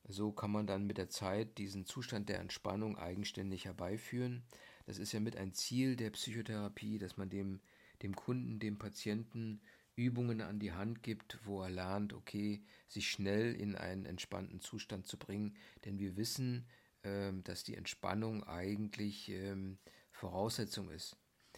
so 0.09 0.32
kann 0.32 0.50
man 0.50 0.66
dann 0.66 0.87
mit 0.87 0.99
der 0.99 1.09
Zeit 1.09 1.59
diesen 1.59 1.87
Zustand 1.87 2.28
der 2.28 2.40
Entspannung 2.40 2.99
eigenständig 2.99 3.64
herbeiführen. 3.64 4.42
Das 4.87 4.99
ist 4.99 5.12
ja 5.12 5.21
mit 5.21 5.37
ein 5.37 5.52
Ziel 5.52 5.97
der 5.97 6.11
Psychotherapie, 6.11 6.99
dass 6.99 7.16
man 7.16 7.30
dem, 7.30 7.61
dem 8.02 8.14
Kunden, 8.16 8.59
dem 8.59 8.78
Patienten 8.78 9.61
Übungen 9.94 10.40
an 10.40 10.59
die 10.59 10.73
Hand 10.73 11.02
gibt, 11.02 11.38
wo 11.44 11.62
er 11.62 11.71
lernt, 11.71 12.12
okay, 12.12 12.62
sich 12.88 13.11
schnell 13.11 13.54
in 13.54 13.76
einen 13.76 14.06
entspannten 14.06 14.61
Zustand 14.61 15.06
zu 15.06 15.18
bringen. 15.18 15.54
Denn 15.85 15.99
wir 15.99 16.16
wissen, 16.16 16.66
ähm, 17.04 17.44
dass 17.44 17.62
die 17.62 17.76
Entspannung 17.76 18.44
eigentlich 18.44 19.28
ähm, 19.28 19.78
Voraussetzung 20.11 20.90
ist 20.90 21.16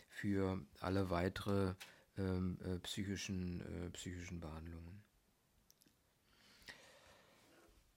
für 0.08 0.64
alle 0.80 1.10
weitere 1.10 1.74
ähm, 2.18 2.58
äh, 2.64 2.78
psychischen, 2.80 3.60
äh, 3.60 3.90
psychischen 3.90 4.40
Behandlungen. 4.40 5.02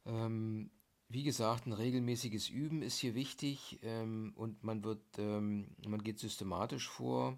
Ähm, 0.07 0.71
wie 1.09 1.23
gesagt, 1.23 1.67
ein 1.67 1.73
regelmäßiges 1.73 2.49
Üben 2.49 2.81
ist 2.81 2.97
hier 2.97 3.15
wichtig 3.15 3.79
ähm, 3.83 4.33
und 4.35 4.63
man 4.63 4.83
wird, 4.83 5.01
ähm, 5.17 5.67
man 5.85 6.03
geht 6.03 6.19
systematisch 6.19 6.89
vor. 6.89 7.37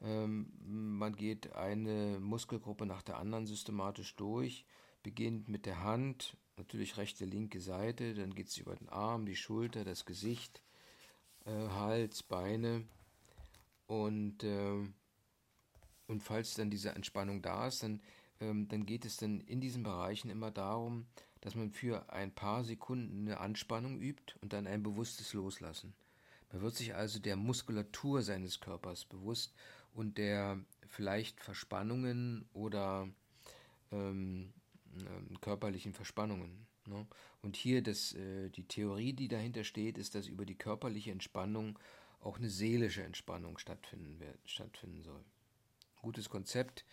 Ähm, 0.00 0.52
man 0.98 1.14
geht 1.14 1.52
eine 1.54 2.18
Muskelgruppe 2.20 2.86
nach 2.86 3.02
der 3.02 3.18
anderen 3.18 3.46
systematisch 3.46 4.16
durch, 4.16 4.64
beginnt 5.02 5.48
mit 5.48 5.66
der 5.66 5.82
Hand, 5.82 6.36
natürlich 6.56 6.96
rechte, 6.96 7.24
linke 7.24 7.60
Seite, 7.60 8.14
dann 8.14 8.34
geht 8.34 8.48
es 8.48 8.56
über 8.56 8.74
den 8.74 8.88
Arm, 8.88 9.26
die 9.26 9.36
Schulter, 9.36 9.84
das 9.84 10.04
Gesicht, 10.04 10.62
äh, 11.44 11.50
Hals, 11.50 12.22
Beine 12.22 12.84
und, 13.86 14.42
äh, 14.42 14.88
und 16.08 16.22
falls 16.22 16.54
dann 16.54 16.70
diese 16.70 16.90
Entspannung 16.90 17.42
da 17.42 17.68
ist, 17.68 17.82
dann, 17.82 18.00
ähm, 18.40 18.68
dann 18.68 18.86
geht 18.86 19.04
es 19.04 19.18
dann 19.18 19.40
in 19.40 19.60
diesen 19.60 19.82
Bereichen 19.82 20.30
immer 20.30 20.50
darum, 20.50 21.06
dass 21.42 21.54
man 21.54 21.70
für 21.70 22.10
ein 22.10 22.32
paar 22.32 22.64
Sekunden 22.64 23.28
eine 23.28 23.38
Anspannung 23.38 24.00
übt 24.00 24.34
und 24.40 24.52
dann 24.52 24.66
ein 24.66 24.82
bewusstes 24.82 25.34
Loslassen. 25.34 25.92
Man 26.52 26.62
wird 26.62 26.74
sich 26.74 26.94
also 26.94 27.18
der 27.18 27.36
Muskulatur 27.36 28.22
seines 28.22 28.60
Körpers 28.60 29.04
bewusst 29.04 29.54
und 29.92 30.18
der 30.18 30.58
vielleicht 30.86 31.40
Verspannungen 31.40 32.46
oder 32.52 33.08
ähm, 33.90 34.52
äh, 34.96 35.38
körperlichen 35.40 35.92
Verspannungen. 35.92 36.66
Ne? 36.86 37.06
Und 37.42 37.56
hier 37.56 37.82
das, 37.82 38.12
äh, 38.14 38.48
die 38.50 38.64
Theorie, 38.68 39.12
die 39.12 39.28
dahinter 39.28 39.64
steht, 39.64 39.98
ist, 39.98 40.14
dass 40.14 40.28
über 40.28 40.46
die 40.46 40.54
körperliche 40.56 41.10
Entspannung 41.10 41.78
auch 42.20 42.38
eine 42.38 42.50
seelische 42.50 43.02
Entspannung 43.02 43.58
stattfinden, 43.58 44.20
wird, 44.20 44.38
stattfinden 44.44 45.02
soll. 45.02 45.24
Gutes 46.02 46.28
Konzept, 46.28 46.84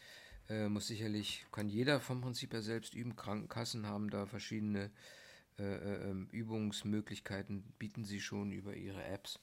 äh, 0.50 0.68
muss 0.68 0.88
sicherlich, 0.88 1.46
kann 1.51 1.70
jeder 1.70 2.00
vom 2.00 2.22
Prinzip 2.22 2.53
her 2.53 2.62
selbst 2.62 2.94
üben. 2.94 3.15
Krankenkassen 3.15 3.86
haben 3.86 4.10
da 4.10 4.25
verschiedene 4.25 4.91
äh, 5.58 5.63
äh, 5.63 6.10
ähm, 6.10 6.27
Übungsmöglichkeiten, 6.32 7.63
bieten 7.77 8.06
sie 8.06 8.20
schon 8.20 8.51
über 8.51 8.75
ihre 8.75 9.03
Apps 9.03 9.39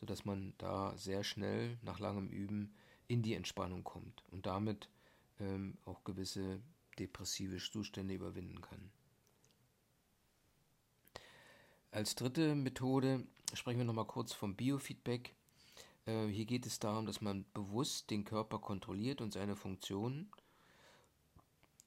sodass 0.00 0.24
man 0.24 0.54
da 0.56 0.96
sehr 0.96 1.22
schnell 1.22 1.78
nach 1.82 1.98
langem 1.98 2.28
Üben 2.28 2.74
in 3.06 3.22
die 3.22 3.34
Entspannung 3.34 3.84
kommt 3.84 4.24
und 4.30 4.46
damit 4.46 4.88
ähm, 5.38 5.76
auch 5.84 6.04
gewisse 6.04 6.60
depressive 6.98 7.58
Zustände 7.58 8.14
überwinden 8.14 8.62
kann. 8.62 8.90
Als 11.90 12.14
dritte 12.14 12.54
Methode 12.54 13.26
sprechen 13.52 13.78
wir 13.78 13.84
nochmal 13.84 14.06
kurz 14.06 14.32
vom 14.32 14.56
Biofeedback. 14.56 15.34
Äh, 16.10 16.28
hier 16.28 16.46
geht 16.46 16.66
es 16.66 16.78
darum, 16.78 17.06
dass 17.06 17.20
man 17.20 17.44
bewusst 17.54 18.10
den 18.10 18.24
Körper 18.24 18.58
kontrolliert 18.58 19.20
und 19.20 19.32
seine 19.32 19.56
Funktionen. 19.56 20.30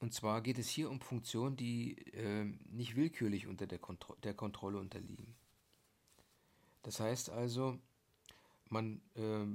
Und 0.00 0.12
zwar 0.12 0.42
geht 0.42 0.58
es 0.58 0.68
hier 0.68 0.90
um 0.90 1.00
Funktionen, 1.00 1.56
die 1.56 1.96
äh, 2.12 2.44
nicht 2.70 2.96
willkürlich 2.96 3.46
unter 3.46 3.66
der, 3.66 3.78
Kontro 3.78 4.14
der 4.22 4.34
Kontrolle 4.34 4.78
unterliegen. 4.78 5.34
Das 6.82 7.00
heißt 7.00 7.30
also, 7.30 7.78
man 8.68 9.00
äh, 9.14 9.46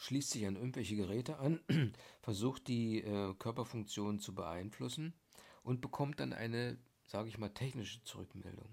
schließt 0.00 0.30
sich 0.30 0.46
an 0.46 0.56
irgendwelche 0.56 0.96
Geräte 0.96 1.38
an, 1.38 1.60
versucht 2.22 2.68
die 2.68 3.02
äh, 3.02 3.34
Körperfunktion 3.34 4.18
zu 4.18 4.34
beeinflussen 4.34 5.12
und 5.62 5.80
bekommt 5.80 6.20
dann 6.20 6.32
eine, 6.32 6.78
sage 7.06 7.28
ich 7.28 7.38
mal, 7.38 7.50
technische 7.50 8.02
Zurückmeldung. 8.04 8.68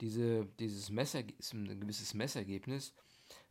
Diese, 0.00 0.46
dieses 0.58 0.90
Messer, 0.90 1.20
ein 1.20 1.80
gewisses 1.80 2.14
Messergebnis 2.14 2.94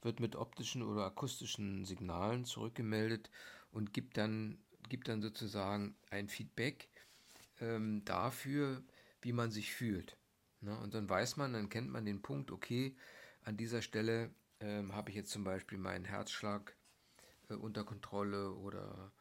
wird 0.01 0.19
mit 0.19 0.36
optischen 0.36 0.84
oder 0.84 1.06
akustischen 1.06 1.86
Signalen 1.86 2.45
zurückgemeldet 2.45 3.29
und 3.71 3.93
gibt 3.93 4.17
dann, 4.17 4.58
gibt 4.89 5.08
dann 5.08 5.21
sozusagen 5.21 5.95
ein 6.10 6.29
Feedback 6.29 6.89
ähm, 7.60 8.03
dafür, 8.06 8.84
wie 9.21 9.34
man 9.34 9.51
sich 9.51 9.73
fühlt. 9.73 10.17
Ne? 10.62 10.77
Und 10.79 10.93
dann 10.93 11.10
weiß 11.10 11.38
man, 11.38 11.53
dann 11.53 11.69
kennt 11.69 11.89
man 11.89 12.06
den 12.06 12.21
Punkt, 12.21 12.51
okay, 12.51 12.95
an 13.43 13.58
dieser 13.58 13.82
Stelle 13.82 14.32
ähm, 14.60 14.93
habe 14.93 15.10
ich 15.10 15.15
jetzt 15.15 15.32
zum 15.32 15.43
Beispiel 15.43 15.77
meinen 15.77 16.06
Herzschlag 16.06 16.75
äh, 17.49 17.56
unter 17.56 17.84
Kontrolle 17.84 18.53
oder 18.53 19.12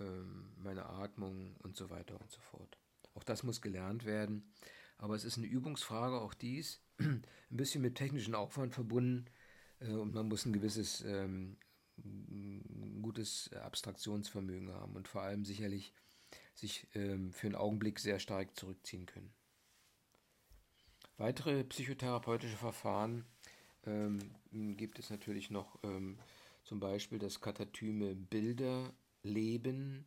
ähm, 0.00 0.52
meine 0.56 0.86
Atmung 0.86 1.56
und 1.62 1.76
so 1.76 1.90
weiter 1.90 2.20
und 2.20 2.30
so 2.30 2.40
fort. 2.40 2.78
Auch 3.14 3.24
das 3.24 3.42
muss 3.42 3.60
gelernt 3.60 4.04
werden. 4.04 4.52
Aber 4.98 5.14
es 5.14 5.24
ist 5.24 5.38
eine 5.38 5.46
Übungsfrage, 5.46 6.20
auch 6.20 6.34
dies, 6.34 6.80
ein 6.98 7.22
bisschen 7.50 7.82
mit 7.82 7.94
technischem 7.94 8.34
Aufwand 8.34 8.74
verbunden 8.74 9.26
äh, 9.80 9.92
und 9.92 10.14
man 10.14 10.28
muss 10.28 10.44
ein 10.44 10.52
gewisses 10.52 11.02
ähm, 11.02 11.56
gutes 13.02 13.52
Abstraktionsvermögen 13.52 14.72
haben 14.72 14.94
und 14.94 15.08
vor 15.08 15.22
allem 15.22 15.44
sicherlich 15.44 15.92
sich 16.54 16.86
ähm, 16.94 17.32
für 17.32 17.46
einen 17.46 17.56
Augenblick 17.56 17.98
sehr 18.00 18.18
stark 18.18 18.56
zurückziehen 18.56 19.06
können. 19.06 19.32
Weitere 21.16 21.64
psychotherapeutische 21.64 22.56
Verfahren 22.56 23.24
ähm, 23.84 24.18
gibt 24.76 24.98
es 24.98 25.10
natürlich 25.10 25.50
noch 25.50 25.78
ähm, 25.82 26.18
zum 26.64 26.80
Beispiel 26.80 27.18
das 27.18 27.40
Katatyme 27.40 28.14
Bilder 28.14 28.92
leben, 29.22 30.06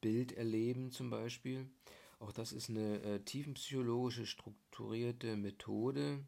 Bild 0.00 0.32
erleben 0.32 0.90
zum 0.90 1.10
Beispiel. 1.10 1.68
Auch 2.20 2.32
das 2.32 2.52
ist 2.52 2.68
eine 2.68 3.00
äh, 3.02 3.20
tiefenpsychologische 3.20 4.26
strukturierte 4.26 5.36
Methode, 5.36 6.22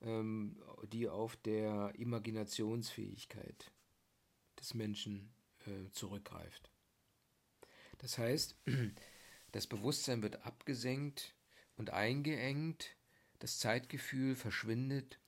ähm, 0.00 0.60
die 0.92 1.08
auf 1.08 1.36
der 1.36 1.94
Imaginationsfähigkeit 1.94 3.72
des 4.58 4.74
Menschen 4.74 5.32
äh, 5.66 5.90
zurückgreift. 5.92 6.72
Das 7.98 8.18
heißt, 8.18 8.56
das 9.52 9.68
Bewusstsein 9.68 10.20
wird 10.20 10.44
abgesenkt 10.44 11.32
und 11.76 11.90
eingeengt, 11.90 12.96
das 13.38 13.60
Zeitgefühl 13.60 14.34
verschwindet 14.34 15.20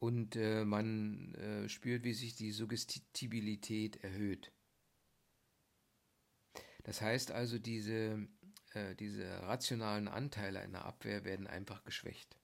und 0.00 0.34
äh, 0.34 0.64
man 0.64 1.32
äh, 1.36 1.68
spürt, 1.68 2.02
wie 2.02 2.12
sich 2.12 2.34
die 2.34 2.50
Suggestibilität 2.50 4.02
erhöht. 4.02 4.50
Das 6.82 7.00
heißt 7.00 7.30
also, 7.30 7.60
diese, 7.60 8.26
äh, 8.74 8.94
diese 8.94 9.24
rationalen 9.42 10.08
Anteile 10.08 10.60
einer 10.60 10.84
Abwehr 10.84 11.24
werden 11.24 11.46
einfach 11.46 11.84
geschwächt. 11.84 12.36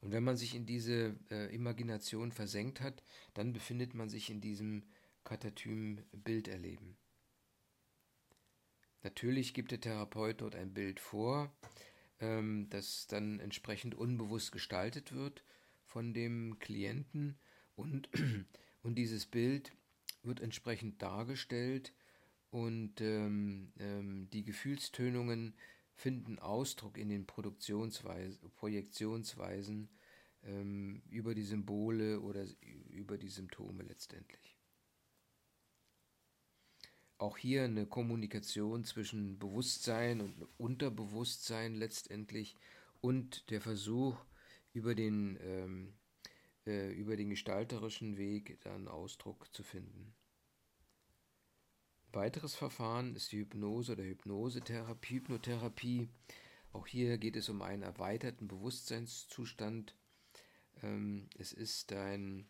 Und 0.00 0.12
wenn 0.12 0.24
man 0.24 0.36
sich 0.36 0.54
in 0.54 0.66
diese 0.66 1.16
äh, 1.30 1.54
Imagination 1.54 2.32
versenkt 2.32 2.80
hat, 2.80 3.02
dann 3.34 3.52
befindet 3.52 3.94
man 3.94 4.08
sich 4.08 4.30
in 4.30 4.40
diesem 4.40 4.84
Katatym-Bilderleben. 5.24 6.96
Natürlich 9.02 9.54
gibt 9.54 9.70
der 9.70 9.80
Therapeut 9.80 10.40
dort 10.40 10.54
ein 10.54 10.72
Bild 10.72 11.00
vor, 11.00 11.52
ähm, 12.20 12.68
das 12.70 13.06
dann 13.06 13.40
entsprechend 13.40 13.94
unbewusst 13.94 14.52
gestaltet 14.52 15.12
wird 15.12 15.42
von 15.84 16.14
dem 16.14 16.58
Klienten 16.58 17.38
und, 17.76 18.08
und 18.82 18.94
dieses 18.96 19.26
Bild 19.26 19.72
wird 20.22 20.40
entsprechend 20.40 21.00
dargestellt 21.02 21.92
und 22.50 23.00
ähm, 23.00 23.72
ähm, 23.78 24.28
die 24.30 24.44
Gefühlstönungen 24.44 25.54
finden 25.94 26.38
Ausdruck 26.38 26.98
in 26.98 27.08
den 27.08 27.26
Projektionsweisen 27.26 29.88
ähm, 30.42 31.02
über 31.10 31.34
die 31.34 31.44
Symbole 31.44 32.20
oder 32.20 32.46
über 32.88 33.18
die 33.18 33.28
Symptome 33.28 33.82
letztendlich. 33.82 34.56
Auch 37.18 37.36
hier 37.36 37.64
eine 37.64 37.84
Kommunikation 37.86 38.84
zwischen 38.84 39.38
Bewusstsein 39.38 40.22
und 40.22 40.48
Unterbewusstsein 40.56 41.74
letztendlich 41.74 42.56
und 43.02 43.50
der 43.50 43.60
Versuch, 43.60 44.16
über 44.72 44.94
den, 44.94 45.38
ähm, 45.42 45.94
äh, 46.66 46.92
über 46.92 47.16
den 47.16 47.30
gestalterischen 47.30 48.16
Weg 48.16 48.60
dann 48.62 48.88
Ausdruck 48.88 49.52
zu 49.52 49.62
finden. 49.62 50.14
Weiteres 52.12 52.56
Verfahren 52.56 53.14
ist 53.14 53.30
die 53.30 53.38
Hypnose 53.38 53.92
oder 53.92 54.02
Hypnosetherapie, 54.02 55.14
Hypnotherapie. 55.14 56.08
Auch 56.72 56.86
hier 56.86 57.18
geht 57.18 57.36
es 57.36 57.48
um 57.48 57.62
einen 57.62 57.82
erweiterten 57.82 58.48
Bewusstseinszustand. 58.48 59.94
Ähm, 60.82 61.28
es 61.38 61.52
ist 61.52 61.92
ein, 61.92 62.48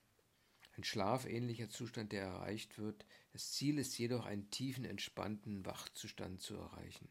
ein 0.77 0.85
schlafähnlicher 0.85 1.69
Zustand, 1.69 2.13
der 2.13 2.23
erreicht 2.23 2.79
wird. 2.79 3.05
Das 3.33 3.53
Ziel 3.53 3.79
ist 3.79 3.99
jedoch, 3.99 4.25
einen 4.25 4.51
tiefen, 4.51 4.87
entspannten 4.87 5.67
Wachzustand 5.67 6.41
zu 6.41 6.57
erreichen. 6.57 7.11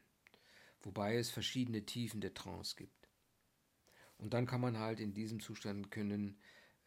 Wobei 0.82 1.18
es 1.18 1.30
verschiedene 1.30 1.86
Tiefen 1.86 2.20
der 2.20 2.34
Trance 2.34 2.76
gibt. 2.76 3.10
Und 4.18 4.34
dann 4.34 4.48
kann 4.48 4.62
man 4.62 4.80
halt 4.80 5.00
in 5.00 5.14
diesem 5.14 5.40
Zustand 5.40 5.92
können 5.92 6.40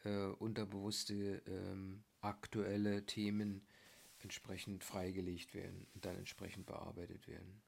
äh, 0.03 0.25
unterbewusste 0.25 1.41
ähm, 1.47 2.03
aktuelle 2.21 3.05
Themen 3.05 3.65
entsprechend 4.23 4.83
freigelegt 4.83 5.53
werden 5.53 5.87
und 5.93 6.05
dann 6.05 6.17
entsprechend 6.17 6.65
bearbeitet 6.65 7.27
werden. 7.27 7.61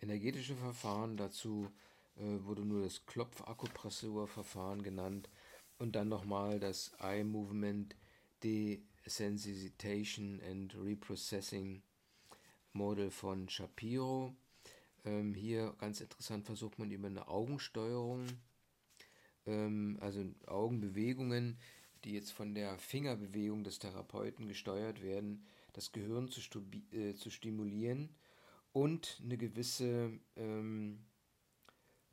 Energetische 0.00 0.56
Verfahren, 0.56 1.16
dazu 1.16 1.70
äh, 2.16 2.44
wurde 2.44 2.62
nur 2.62 2.82
das 2.82 3.06
Klopfakupressurverfahren 3.06 4.82
genannt 4.82 5.30
und 5.78 5.94
dann 5.96 6.08
nochmal 6.08 6.58
das 6.58 6.92
Eye 6.98 7.24
Movement 7.24 7.94
Desensitization 8.42 10.40
and 10.42 10.74
Reprocessing 10.74 11.82
Model 12.72 13.10
von 13.10 13.48
Shapiro. 13.48 14.34
Ähm, 15.04 15.34
hier 15.34 15.74
ganz 15.78 16.00
interessant 16.00 16.46
versucht 16.46 16.78
man 16.78 16.90
über 16.90 17.08
eine 17.08 17.28
Augensteuerung, 17.28 18.26
ähm, 19.46 19.98
also 20.00 20.24
Augenbewegungen, 20.46 21.58
die 22.04 22.12
jetzt 22.12 22.32
von 22.32 22.54
der 22.54 22.78
Fingerbewegung 22.78 23.64
des 23.64 23.78
Therapeuten 23.78 24.48
gesteuert 24.48 25.02
werden, 25.02 25.46
das 25.72 25.92
Gehirn 25.92 26.28
zu, 26.28 26.40
äh, 26.92 27.14
zu 27.14 27.30
stimulieren 27.30 28.10
und 28.72 29.20
eine 29.22 29.36
gewisse 29.36 30.18
ähm, 30.36 31.04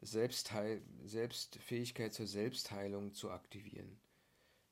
Selbstheil 0.02 0.82
Selbstfähigkeit 1.04 2.13
zur 2.13 2.28
Selbstheilung 2.28 3.13
zu 3.13 3.32
aktivieren. 3.32 3.99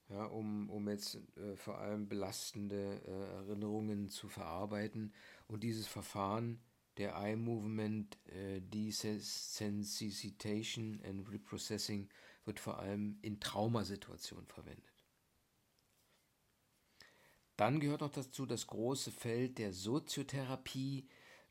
Ja, 0.09 0.25
um, 0.25 0.69
um 0.69 0.87
jetzt 0.87 1.19
äh, 1.35 1.57
vor 1.57 1.79
allem 1.79 2.07
belastende 2.07 3.01
äh, 3.05 3.35
Erinnerungen 3.35 4.07
zu 4.07 4.29
verarbeiten. 4.29 5.13
Und 5.47 5.63
dieses 5.63 5.85
Verfahren 5.85 6.61
der 6.97 7.15
Eye 7.15 7.35
Movement 7.35 8.17
äh, 8.27 8.61
Desensitization 8.61 11.01
and 11.03 11.29
Reprocessing 11.29 12.07
wird 12.45 12.61
vor 12.61 12.79
allem 12.79 13.19
in 13.21 13.41
Traumasituationen 13.41 14.47
verwendet. 14.47 14.96
Dann 17.57 17.79
gehört 17.79 18.01
noch 18.01 18.11
dazu 18.11 18.45
das 18.45 18.67
große 18.67 19.11
Feld 19.11 19.57
der 19.57 19.73
Soziotherapie. 19.73 21.07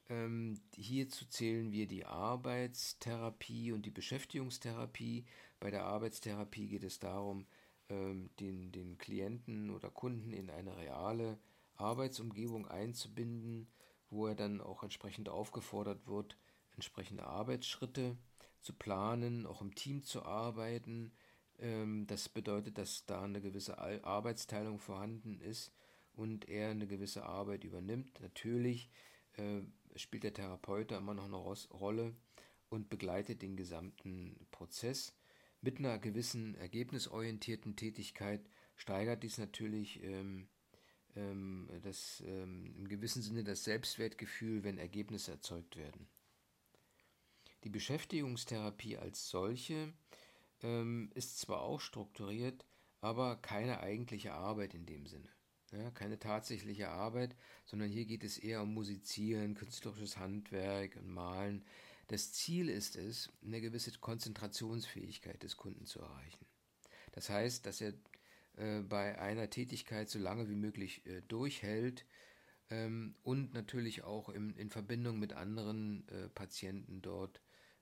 Ähm, 0.09 0.61
hierzu 0.77 1.27
zählen 1.27 1.73
wir 1.73 1.89
die 1.89 2.07
Arbeitstherapie 2.07 3.73
und 3.73 3.85
die 3.85 3.91
Beschäftigungstherapie. 3.91 5.27
Bei 5.59 5.73
der 5.73 5.85
Arbeitstherapie 5.85 6.69
geht 6.69 6.85
es 6.85 7.01
darum, 7.01 7.45
ähm, 7.89 8.31
den, 8.39 8.71
den 8.71 8.99
Klienten 8.99 9.71
oder 9.71 9.91
Kunden 9.91 10.33
in 10.33 10.49
eine 10.49 10.77
reale 10.77 11.41
Arbeitsumgebung 11.75 12.69
einzubinden, 12.69 13.67
wo 14.09 14.29
er 14.29 14.37
dann 14.37 14.61
auch 14.61 14.85
entsprechend 14.85 15.29
aufgefordert 15.29 16.07
wird, 16.07 16.37
entsprechende 16.75 17.25
Arbeitsschritte 17.25 18.17
zu 18.61 18.73
planen, 18.75 19.45
auch 19.45 19.61
im 19.61 19.75
Team 19.75 20.05
zu 20.05 20.23
arbeiten. 20.23 21.11
Ähm, 21.59 22.07
das 22.07 22.29
bedeutet, 22.29 22.79
dass 22.79 23.07
da 23.07 23.23
eine 23.23 23.41
gewisse 23.41 23.77
Arbeitsteilung 24.05 24.79
vorhanden 24.79 25.41
ist 25.41 25.73
und 26.17 26.49
er 26.49 26.71
eine 26.71 26.87
gewisse 26.87 27.25
Arbeit 27.25 27.65
übernimmt. 27.65 28.21
Natürlich 28.21 28.91
äh, 29.35 29.61
spielt 29.95 30.25
der 30.25 30.35
Therapeut 30.35 30.91
da 30.91 30.99
immer 30.99 31.15
noch 31.15 31.27
eine 31.27 31.37
Rolle 31.37 32.17
und 32.69 32.89
begleitet 32.89 33.43
den 33.43 33.57
gesamten 33.57 34.47
Prozess. 34.51 35.15
Mit 35.61 35.79
einer 35.79 35.99
gewissen 35.99 36.55
ergebnisorientierten 36.57 37.77
Tätigkeit 37.77 38.49
steigert 38.77 39.23
dies 39.23 39.39
natürlich 39.39 40.03
ähm, 40.03 40.49
ähm, 41.15 41.69
das, 41.83 42.23
ähm, 42.27 42.75
im 42.77 42.89
gewissen 42.89 43.23
Sinne 43.23 43.45
das 43.45 43.65
Selbstwertgefühl, 43.65 44.65
wenn 44.65 44.79
Ergebnisse 44.79 45.33
erzeugt 45.33 45.77
werden. 45.77 46.09
Die 47.65 47.71
Beschäftigungstherapie 47.71 48.97
als 48.97 49.29
solche 49.29 49.93
ähm, 50.63 51.11
ist 51.15 51.39
zwar 51.39 51.63
auch 51.63 51.81
strukturiert, 51.81 52.65
aber 53.01 53.37
keine 53.37 53.81
eigentliche 53.81 54.35
Arbeit 54.35 54.75
in 54.75 54.87
dem 54.87 55.07
Sinne. 55.07 55.36
Ja, 55.73 55.91
keine 55.91 56.19
tatsächliche 56.19 56.89
Arbeit, 56.89 57.35
sondern 57.65 57.89
hier 57.89 58.05
geht 58.05 58.23
es 58.23 58.39
eher 58.39 58.63
um 58.63 58.73
Musizieren, 58.73 59.55
künstlerisches 59.55 60.17
Handwerk 60.17 60.97
und 60.97 61.09
Malen. 61.09 61.65
Das 62.07 62.33
Ziel 62.33 62.69
ist 62.69 62.95
es, 62.95 63.31
eine 63.45 63.61
gewisse 63.61 63.91
Konzentrationsfähigkeit 63.99 65.43
des 65.43 65.57
Kunden 65.57 65.85
zu 65.85 66.01
erreichen. 66.01 66.47
Das 67.13 67.31
heißt, 67.31 67.67
dass 67.67 67.81
er 67.81 67.95
äh, 68.57 68.83
bei 68.83 69.19
einer 69.19 69.51
Tätigkeit 69.51 70.09
so 70.09 70.21
lange 70.21 70.49
wie 70.49 70.55
möglich 70.55 71.05
äh, 71.07 71.23
durchhält 71.23 72.07
ähm, 72.71 73.17
und 73.25 73.53
natürlich 73.53 74.05
auch 74.05 74.29
im, 74.29 74.57
in 74.57 74.71
Verbindung 74.71 75.19
mit 75.19 75.33
anderen 75.33 76.07
äh, 76.09 76.29
Patienten 76.29 77.03
dort 77.03 77.41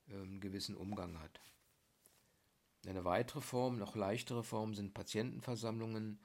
einen 0.09 0.35
ähm, 0.35 0.39
gewissen 0.41 0.75
Umgang 0.75 1.19
hat. 1.19 1.39
Eine 2.87 3.05
weitere 3.05 3.41
Form, 3.41 3.77
noch 3.77 3.95
leichtere 3.95 4.43
Form 4.43 4.73
sind 4.75 4.93
Patientenversammlungen, 4.93 6.19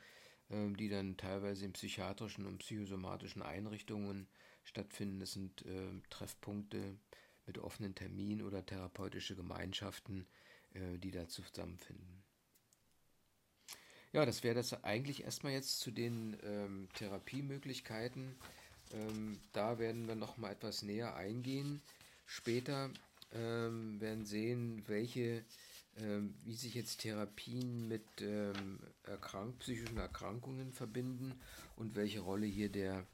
die 0.51 0.89
dann 0.89 1.17
teilweise 1.17 1.65
in 1.65 1.73
psychiatrischen 1.73 2.47
und 2.47 2.59
psychosomatischen 2.59 3.43
Einrichtungen 3.43 4.27
stattfinden. 4.65 5.21
Das 5.21 5.33
sind 5.33 5.65
äh, 5.65 5.91
Treffpunkte 6.11 6.99
mit 7.47 7.59
offenen 7.59 7.95
Terminen 7.95 8.43
oder 8.43 8.65
therapeutische 8.65 9.37
Gemeinschaften, 9.37 10.27
äh, 10.75 10.99
die 10.99 11.11
da 11.11 11.29
zusammenfinden. 11.29 12.23
Ja, 14.13 14.27
das 14.27 14.43
wäre 14.43 14.57
das 14.57 14.83
eigentlich 14.83 15.23
erstmal 15.23 15.53
jetzt 15.53 15.79
zu 15.79 15.93
den 15.93 16.37
ähm, 16.43 16.89
Therapiemöglichkeiten. 16.95 18.35
Ähm, 18.93 19.39
da 19.53 19.79
werden 19.79 20.09
wir 20.09 20.17
noch 20.17 20.37
mal 20.37 20.51
etwas 20.51 20.83
näher 20.83 21.15
eingehen. 21.15 21.81
Später 22.27 22.91
ähm, 23.33 24.01
werden 24.01 24.27
sehen, 24.27 24.83
welche 24.89 25.45
ähm, 25.99 26.35
wie 26.45 26.55
sich 26.55 26.75
jetzt 26.75 26.99
Therapien 26.99 27.89
mit 27.89 28.05
ähm, 28.21 28.79
erkrank 29.05 29.59
psychischen 29.59 29.99
Erkrankungen 29.99 30.73
verbinden 30.73 31.35
und 31.77 31.97
welche 31.97 32.21
Rolle 32.21 32.47
hier 32.47 32.69
der, 32.69 33.05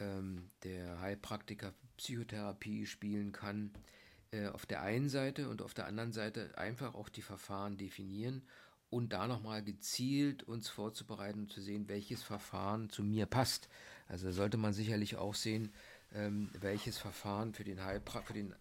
ähm, 0.00 0.50
der 0.64 1.00
Heilpraktiker 1.00 1.72
Psychotherapie 1.96 2.86
spielen 2.86 3.32
kann. 3.32 3.70
Äh, 4.32 4.48
auf 4.48 4.66
der 4.66 4.82
einen 4.82 5.08
Seite 5.08 5.48
und 5.48 5.62
auf 5.62 5.74
der 5.74 5.86
anderen 5.86 6.12
Seite 6.12 6.56
einfach 6.58 6.94
auch 6.94 7.08
die 7.08 7.22
Verfahren 7.22 7.76
definieren 7.76 8.42
und 8.90 9.12
da 9.12 9.26
nochmal 9.26 9.62
gezielt 9.62 10.42
uns 10.44 10.68
vorzubereiten 10.68 11.40
und 11.40 11.52
zu 11.52 11.60
sehen, 11.60 11.88
welches 11.88 12.22
Verfahren 12.22 12.90
zu 12.90 13.02
mir 13.02 13.26
passt. 13.26 13.68
Also 14.08 14.30
sollte 14.32 14.56
man 14.56 14.72
sicherlich 14.72 15.16
auch 15.16 15.34
sehen, 15.34 15.72
ähm, 16.14 16.50
welches 16.60 16.98
Verfahren 16.98 17.54
für 17.54 17.64
den, 17.64 17.84
Heilpra 17.84 18.22
für 18.22 18.32
den 18.32 18.54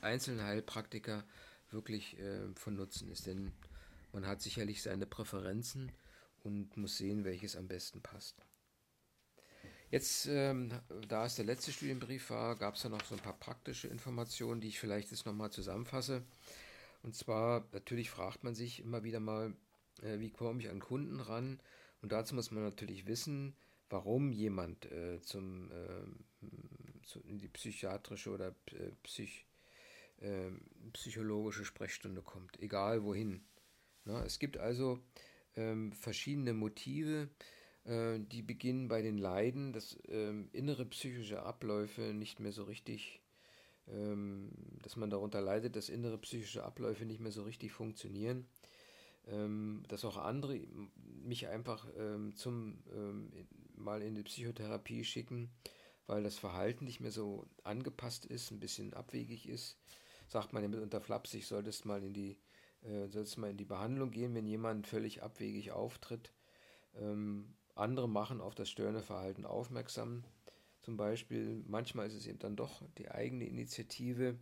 einzelnen 0.00 0.42
Heilpraktiker 0.42 1.24
wirklich 1.70 2.18
äh, 2.18 2.48
von 2.54 2.76
Nutzen 2.76 3.08
ist. 3.08 3.26
Denn 3.26 3.52
man 4.12 4.26
hat 4.26 4.42
sicherlich 4.42 4.82
seine 4.82 5.06
Präferenzen 5.06 5.92
und 6.42 6.76
muss 6.76 6.96
sehen, 6.96 7.24
welches 7.24 7.56
am 7.56 7.68
besten 7.68 8.00
passt. 8.00 8.36
Jetzt, 9.90 10.26
ähm, 10.26 10.70
da 11.08 11.24
es 11.24 11.36
der 11.36 11.46
letzte 11.46 11.72
Studienbrief 11.72 12.28
war, 12.28 12.56
gab 12.56 12.74
es 12.74 12.82
da 12.82 12.90
noch 12.90 13.04
so 13.04 13.14
ein 13.14 13.22
paar 13.22 13.38
praktische 13.38 13.88
Informationen, 13.88 14.60
die 14.60 14.68
ich 14.68 14.78
vielleicht 14.78 15.10
jetzt 15.10 15.24
nochmal 15.24 15.50
zusammenfasse. 15.50 16.22
Und 17.02 17.14
zwar, 17.14 17.66
natürlich 17.72 18.10
fragt 18.10 18.44
man 18.44 18.54
sich 18.54 18.80
immer 18.80 19.02
wieder 19.02 19.20
mal, 19.20 19.54
äh, 20.02 20.18
wie 20.18 20.30
komme 20.30 20.60
ich 20.60 20.68
an 20.68 20.80
Kunden 20.80 21.20
ran? 21.20 21.58
Und 22.02 22.12
dazu 22.12 22.34
muss 22.34 22.50
man 22.50 22.62
natürlich 22.62 23.06
wissen, 23.06 23.56
warum 23.88 24.30
jemand 24.30 24.84
äh, 24.92 25.20
zum, 25.22 25.70
äh, 25.70 27.06
zu, 27.06 27.20
in 27.20 27.38
die 27.38 27.48
psychiatrische 27.48 28.30
oder 28.30 28.48
äh, 28.72 28.92
psych, 29.04 29.46
äh, 30.20 30.50
psychologische 30.92 31.64
Sprechstunde 31.64 32.22
kommt, 32.22 32.60
egal 32.60 33.04
wohin. 33.04 33.42
Na, 34.04 34.24
es 34.24 34.38
gibt 34.38 34.56
also 34.56 34.98
ähm, 35.54 35.92
verschiedene 35.92 36.54
Motive, 36.54 37.28
äh, 37.84 38.18
die 38.18 38.42
beginnen 38.42 38.88
bei 38.88 39.02
den 39.02 39.18
Leiden, 39.18 39.72
dass 39.72 39.98
ähm, 40.08 40.48
innere 40.52 40.86
psychische 40.86 41.42
Abläufe 41.42 42.14
nicht 42.14 42.40
mehr 42.40 42.52
so 42.52 42.64
richtig, 42.64 43.20
ähm, 43.86 44.50
dass 44.82 44.96
man 44.96 45.10
darunter 45.10 45.40
leidet, 45.40 45.76
dass 45.76 45.88
innere 45.88 46.18
psychische 46.18 46.64
Abläufe 46.64 47.04
nicht 47.04 47.20
mehr 47.20 47.32
so 47.32 47.42
richtig 47.42 47.72
funktionieren, 47.72 48.46
ähm, 49.26 49.82
dass 49.88 50.04
auch 50.04 50.16
andere 50.16 50.60
mich 51.22 51.48
einfach 51.48 51.86
ähm, 51.96 52.34
zum 52.34 52.82
ähm, 52.92 53.30
mal 53.74 54.02
in 54.02 54.14
die 54.14 54.22
Psychotherapie 54.22 55.04
schicken, 55.04 55.50
weil 56.06 56.22
das 56.22 56.38
Verhalten 56.38 56.86
nicht 56.86 57.00
mehr 57.00 57.12
so 57.12 57.46
angepasst 57.62 58.24
ist, 58.24 58.50
ein 58.50 58.60
bisschen 58.60 58.94
abwegig 58.94 59.48
ist 59.48 59.78
sagt 60.28 60.52
man 60.52 60.62
ja 60.62 60.68
mitunter 60.68 61.00
flapsig, 61.00 61.46
solltest 61.46 61.84
mal 61.84 62.02
in 62.02 62.12
die, 62.12 62.38
äh, 62.82 63.08
solltest 63.08 63.38
mal 63.38 63.50
in 63.50 63.56
die 63.56 63.64
Behandlung 63.64 64.10
gehen, 64.10 64.34
wenn 64.34 64.46
jemand 64.46 64.86
völlig 64.86 65.22
abwegig 65.22 65.72
auftritt. 65.72 66.32
Ähm, 66.94 67.54
andere 67.74 68.08
machen 68.08 68.40
auf 68.40 68.54
das 68.54 68.70
störende 68.70 69.02
Verhalten 69.02 69.44
aufmerksam, 69.44 70.24
zum 70.80 70.96
Beispiel. 70.96 71.64
Manchmal 71.66 72.06
ist 72.06 72.14
es 72.14 72.26
eben 72.26 72.38
dann 72.38 72.56
doch 72.56 72.82
die 72.98 73.10
eigene 73.10 73.46
Initiative. 73.46 74.38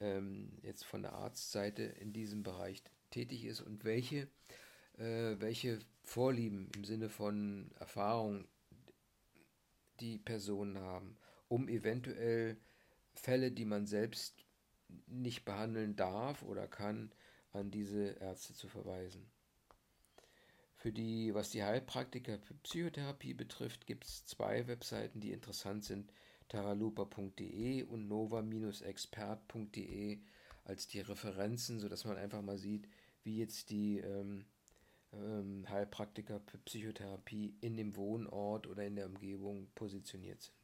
ähm, 0.00 0.58
jetzt 0.62 0.84
von 0.84 1.02
der 1.02 1.12
Arztseite 1.14 1.82
in 1.82 2.12
diesem 2.12 2.42
Bereich 2.42 2.82
tätig 3.10 3.44
ist 3.44 3.60
und 3.60 3.84
welche, 3.84 4.28
äh, 4.98 5.36
welche 5.38 5.78
Vorlieben 6.02 6.70
im 6.74 6.84
Sinne 6.84 7.08
von 7.08 7.70
Erfahrung 7.78 8.46
die 10.00 10.18
Personen 10.18 10.78
haben, 10.78 11.16
um 11.48 11.68
eventuell 11.68 12.56
Fälle, 13.14 13.50
die 13.50 13.64
man 13.64 13.86
selbst 13.86 14.44
nicht 15.06 15.44
behandeln 15.44 15.96
darf 15.96 16.42
oder 16.42 16.68
kann, 16.68 17.12
an 17.52 17.70
diese 17.70 18.16
Ärzte 18.20 18.54
zu 18.54 18.68
verweisen. 18.68 19.30
Für 20.76 20.92
die, 20.92 21.34
was 21.34 21.50
die 21.50 21.64
Heilpraktiker 21.64 22.38
für 22.38 22.54
Psychotherapie 22.54 23.34
betrifft, 23.34 23.86
gibt 23.86 24.04
es 24.04 24.24
zwei 24.26 24.68
Webseiten, 24.68 25.20
die 25.20 25.32
interessant 25.32 25.84
sind: 25.84 26.12
taralupa.de 26.48 27.82
und 27.84 28.06
nova-expert.de 28.06 30.20
als 30.64 30.86
die 30.86 31.00
Referenzen, 31.00 31.80
sodass 31.80 32.04
man 32.04 32.18
einfach 32.18 32.42
mal 32.42 32.58
sieht, 32.58 32.86
wie 33.24 33.38
jetzt 33.38 33.70
die 33.70 33.98
ähm, 33.98 34.44
ähm, 35.12 35.66
Heilpraktiker 35.68 36.40
für 36.40 36.58
Psychotherapie 36.58 37.56
in 37.60 37.76
dem 37.76 37.96
Wohnort 37.96 38.66
oder 38.66 38.84
in 38.84 38.96
der 38.96 39.06
Umgebung 39.06 39.68
positioniert 39.74 40.42
sind. 40.42 40.54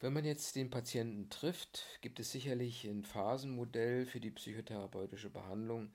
Wenn 0.00 0.12
man 0.12 0.24
jetzt 0.24 0.56
den 0.56 0.68
Patienten 0.68 1.30
trifft, 1.30 1.86
gibt 2.00 2.18
es 2.18 2.32
sicherlich 2.32 2.84
ein 2.84 3.04
Phasenmodell 3.04 4.04
für 4.04 4.18
die 4.18 4.32
psychotherapeutische 4.32 5.30
Behandlung, 5.30 5.92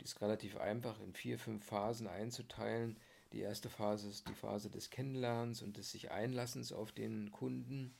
die 0.00 0.04
ist 0.04 0.20
relativ 0.22 0.56
einfach 0.56 0.98
in 1.00 1.12
vier, 1.12 1.38
fünf 1.38 1.64
Phasen 1.66 2.06
einzuteilen. 2.06 2.98
Die 3.32 3.40
erste 3.40 3.68
Phase 3.68 4.08
ist 4.08 4.28
die 4.28 4.34
Phase 4.34 4.70
des 4.70 4.88
Kennenlernens 4.88 5.60
und 5.60 5.76
des 5.76 5.90
sich 5.90 6.10
Einlassens 6.10 6.72
auf 6.72 6.90
den 6.90 7.30
Kunden. 7.32 7.94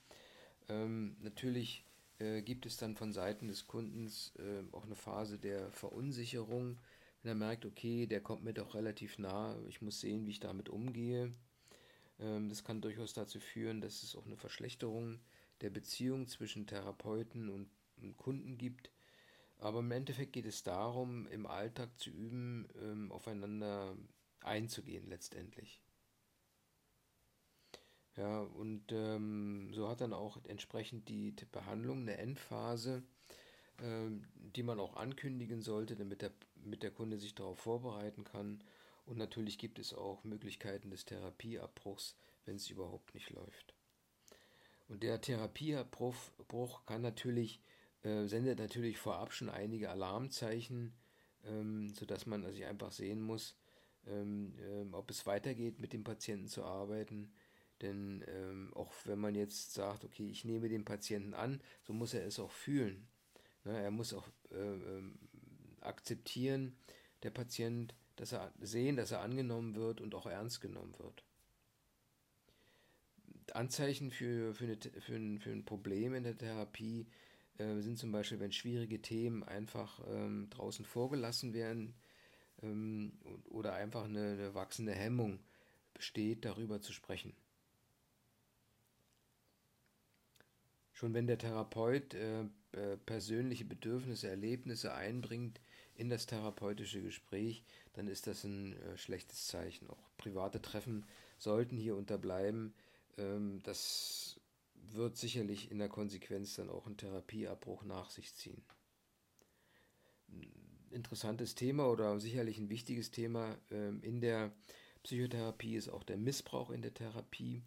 Ähm, 0.70 1.16
natürlich 1.20 1.84
äh, 2.20 2.42
gibt 2.42 2.66
es 2.66 2.76
dann 2.76 2.96
von 2.96 3.12
Seiten 3.12 3.48
des 3.48 3.66
Kundens 3.66 4.32
äh, 4.38 4.62
auch 4.72 4.84
eine 4.84 4.96
Phase 4.96 5.38
der 5.38 5.70
Verunsicherung, 5.72 6.78
wenn 7.22 7.30
er 7.30 7.34
merkt, 7.34 7.66
okay, 7.66 8.06
der 8.06 8.20
kommt 8.20 8.44
mir 8.44 8.54
doch 8.54 8.74
relativ 8.74 9.18
nah, 9.18 9.56
ich 9.68 9.82
muss 9.82 10.00
sehen, 10.00 10.26
wie 10.26 10.30
ich 10.30 10.40
damit 10.40 10.68
umgehe. 10.68 11.32
Ähm, 12.18 12.48
das 12.48 12.64
kann 12.64 12.80
durchaus 12.80 13.14
dazu 13.14 13.40
führen, 13.40 13.80
dass 13.80 14.02
es 14.02 14.14
auch 14.14 14.26
eine 14.26 14.36
Verschlechterung 14.36 15.20
der 15.60 15.70
Beziehung 15.70 16.26
zwischen 16.26 16.66
Therapeuten 16.66 17.48
und, 17.48 17.68
und 18.00 18.16
Kunden 18.16 18.56
gibt. 18.58 18.90
Aber 19.58 19.80
im 19.80 19.90
Endeffekt 19.90 20.32
geht 20.32 20.46
es 20.46 20.62
darum, 20.62 21.26
im 21.28 21.46
Alltag 21.46 21.90
zu 21.98 22.10
üben, 22.10 22.66
ähm, 22.80 23.12
aufeinander 23.12 23.96
einzugehen 24.40 25.06
letztendlich. 25.08 25.82
Ja, 28.20 28.40
und 28.40 28.92
ähm, 28.92 29.72
so 29.72 29.88
hat 29.88 30.02
dann 30.02 30.12
auch 30.12 30.36
entsprechend 30.46 31.08
die 31.08 31.34
Behandlung 31.52 32.00
eine 32.02 32.18
Endphase, 32.18 33.02
ähm, 33.82 34.26
die 34.34 34.62
man 34.62 34.78
auch 34.78 34.96
ankündigen 34.96 35.62
sollte, 35.62 35.96
damit 35.96 36.20
der, 36.20 36.32
damit 36.62 36.82
der 36.82 36.90
Kunde 36.90 37.16
sich 37.16 37.34
darauf 37.34 37.58
vorbereiten 37.60 38.24
kann. 38.24 38.62
Und 39.06 39.16
natürlich 39.16 39.56
gibt 39.56 39.78
es 39.78 39.94
auch 39.94 40.22
Möglichkeiten 40.24 40.90
des 40.90 41.06
Therapieabbruchs, 41.06 42.14
wenn 42.44 42.56
es 42.56 42.68
überhaupt 42.68 43.14
nicht 43.14 43.30
läuft. 43.30 43.74
Und 44.88 45.02
der 45.02 45.22
Therapieabbruch 45.22 46.84
kann 46.84 47.00
natürlich 47.00 47.62
äh, 48.02 48.26
sendet 48.26 48.58
natürlich 48.58 48.98
vorab 48.98 49.32
schon 49.32 49.48
einige 49.48 49.88
Alarmzeichen, 49.88 50.92
ähm, 51.46 51.88
sodass 51.94 52.26
man 52.26 52.44
also 52.44 52.62
einfach 52.64 52.92
sehen 52.92 53.22
muss, 53.22 53.56
ähm, 54.06 54.52
ähm, 54.60 54.92
ob 54.92 55.10
es 55.10 55.24
weitergeht, 55.24 55.78
mit 55.78 55.94
dem 55.94 56.04
Patienten 56.04 56.48
zu 56.48 56.64
arbeiten. 56.64 57.32
Denn 57.82 58.24
ähm, 58.28 58.72
auch 58.74 58.92
wenn 59.04 59.18
man 59.18 59.34
jetzt 59.34 59.72
sagt, 59.72 60.04
okay, 60.04 60.28
ich 60.28 60.44
nehme 60.44 60.68
den 60.68 60.84
Patienten 60.84 61.34
an, 61.34 61.60
so 61.82 61.92
muss 61.92 62.14
er 62.14 62.26
es 62.26 62.38
auch 62.38 62.50
fühlen. 62.50 63.08
Ne, 63.64 63.80
er 63.80 63.90
muss 63.90 64.12
auch 64.12 64.28
äh, 64.50 64.56
ähm, 64.58 65.18
akzeptieren, 65.80 66.76
der 67.22 67.30
Patient, 67.30 67.94
dass 68.16 68.32
er 68.32 68.52
sehen, 68.60 68.96
dass 68.96 69.12
er 69.12 69.20
angenommen 69.20 69.74
wird 69.74 70.00
und 70.00 70.14
auch 70.14 70.26
ernst 70.26 70.60
genommen 70.60 70.94
wird. 70.98 71.24
Anzeichen 73.54 74.10
für, 74.10 74.54
für, 74.54 74.64
eine, 74.64 74.78
für, 75.00 75.14
ein, 75.14 75.38
für 75.38 75.50
ein 75.50 75.64
Problem 75.64 76.14
in 76.14 76.22
der 76.22 76.36
Therapie 76.36 77.06
äh, 77.58 77.80
sind 77.80 77.98
zum 77.98 78.12
Beispiel, 78.12 78.40
wenn 78.40 78.52
schwierige 78.52 79.02
Themen 79.02 79.42
einfach 79.42 80.00
ähm, 80.08 80.48
draußen 80.50 80.84
vorgelassen 80.84 81.52
werden 81.52 81.94
ähm, 82.62 83.12
oder 83.48 83.74
einfach 83.74 84.04
eine, 84.04 84.32
eine 84.32 84.54
wachsende 84.54 84.92
Hemmung 84.92 85.40
besteht, 85.94 86.44
darüber 86.44 86.80
zu 86.80 86.92
sprechen. 86.92 87.34
Schon 91.00 91.14
wenn 91.14 91.26
der 91.26 91.38
Therapeut 91.38 92.12
äh, 92.12 92.42
äh, 92.72 92.98
persönliche 93.06 93.64
Bedürfnisse, 93.64 94.28
Erlebnisse 94.28 94.92
einbringt 94.92 95.58
in 95.94 96.10
das 96.10 96.26
therapeutische 96.26 97.00
Gespräch, 97.00 97.64
dann 97.94 98.06
ist 98.06 98.26
das 98.26 98.44
ein 98.44 98.74
äh, 98.74 98.98
schlechtes 98.98 99.46
Zeichen. 99.46 99.88
Auch 99.88 100.10
private 100.18 100.60
Treffen 100.60 101.06
sollten 101.38 101.78
hier 101.78 101.96
unterbleiben. 101.96 102.74
Ähm, 103.16 103.62
das 103.62 104.42
wird 104.92 105.16
sicherlich 105.16 105.70
in 105.70 105.78
der 105.78 105.88
Konsequenz 105.88 106.56
dann 106.56 106.68
auch 106.68 106.84
einen 106.84 106.98
Therapieabbruch 106.98 107.82
nach 107.84 108.10
sich 108.10 108.34
ziehen. 108.34 108.62
Interessantes 110.90 111.54
Thema 111.54 111.88
oder 111.88 112.20
sicherlich 112.20 112.58
ein 112.58 112.68
wichtiges 112.68 113.10
Thema 113.10 113.56
ähm, 113.70 114.02
in 114.02 114.20
der 114.20 114.52
Psychotherapie 115.02 115.76
ist 115.76 115.88
auch 115.88 116.02
der 116.02 116.18
Missbrauch 116.18 116.68
in 116.68 116.82
der 116.82 116.92
Therapie. 116.92 117.62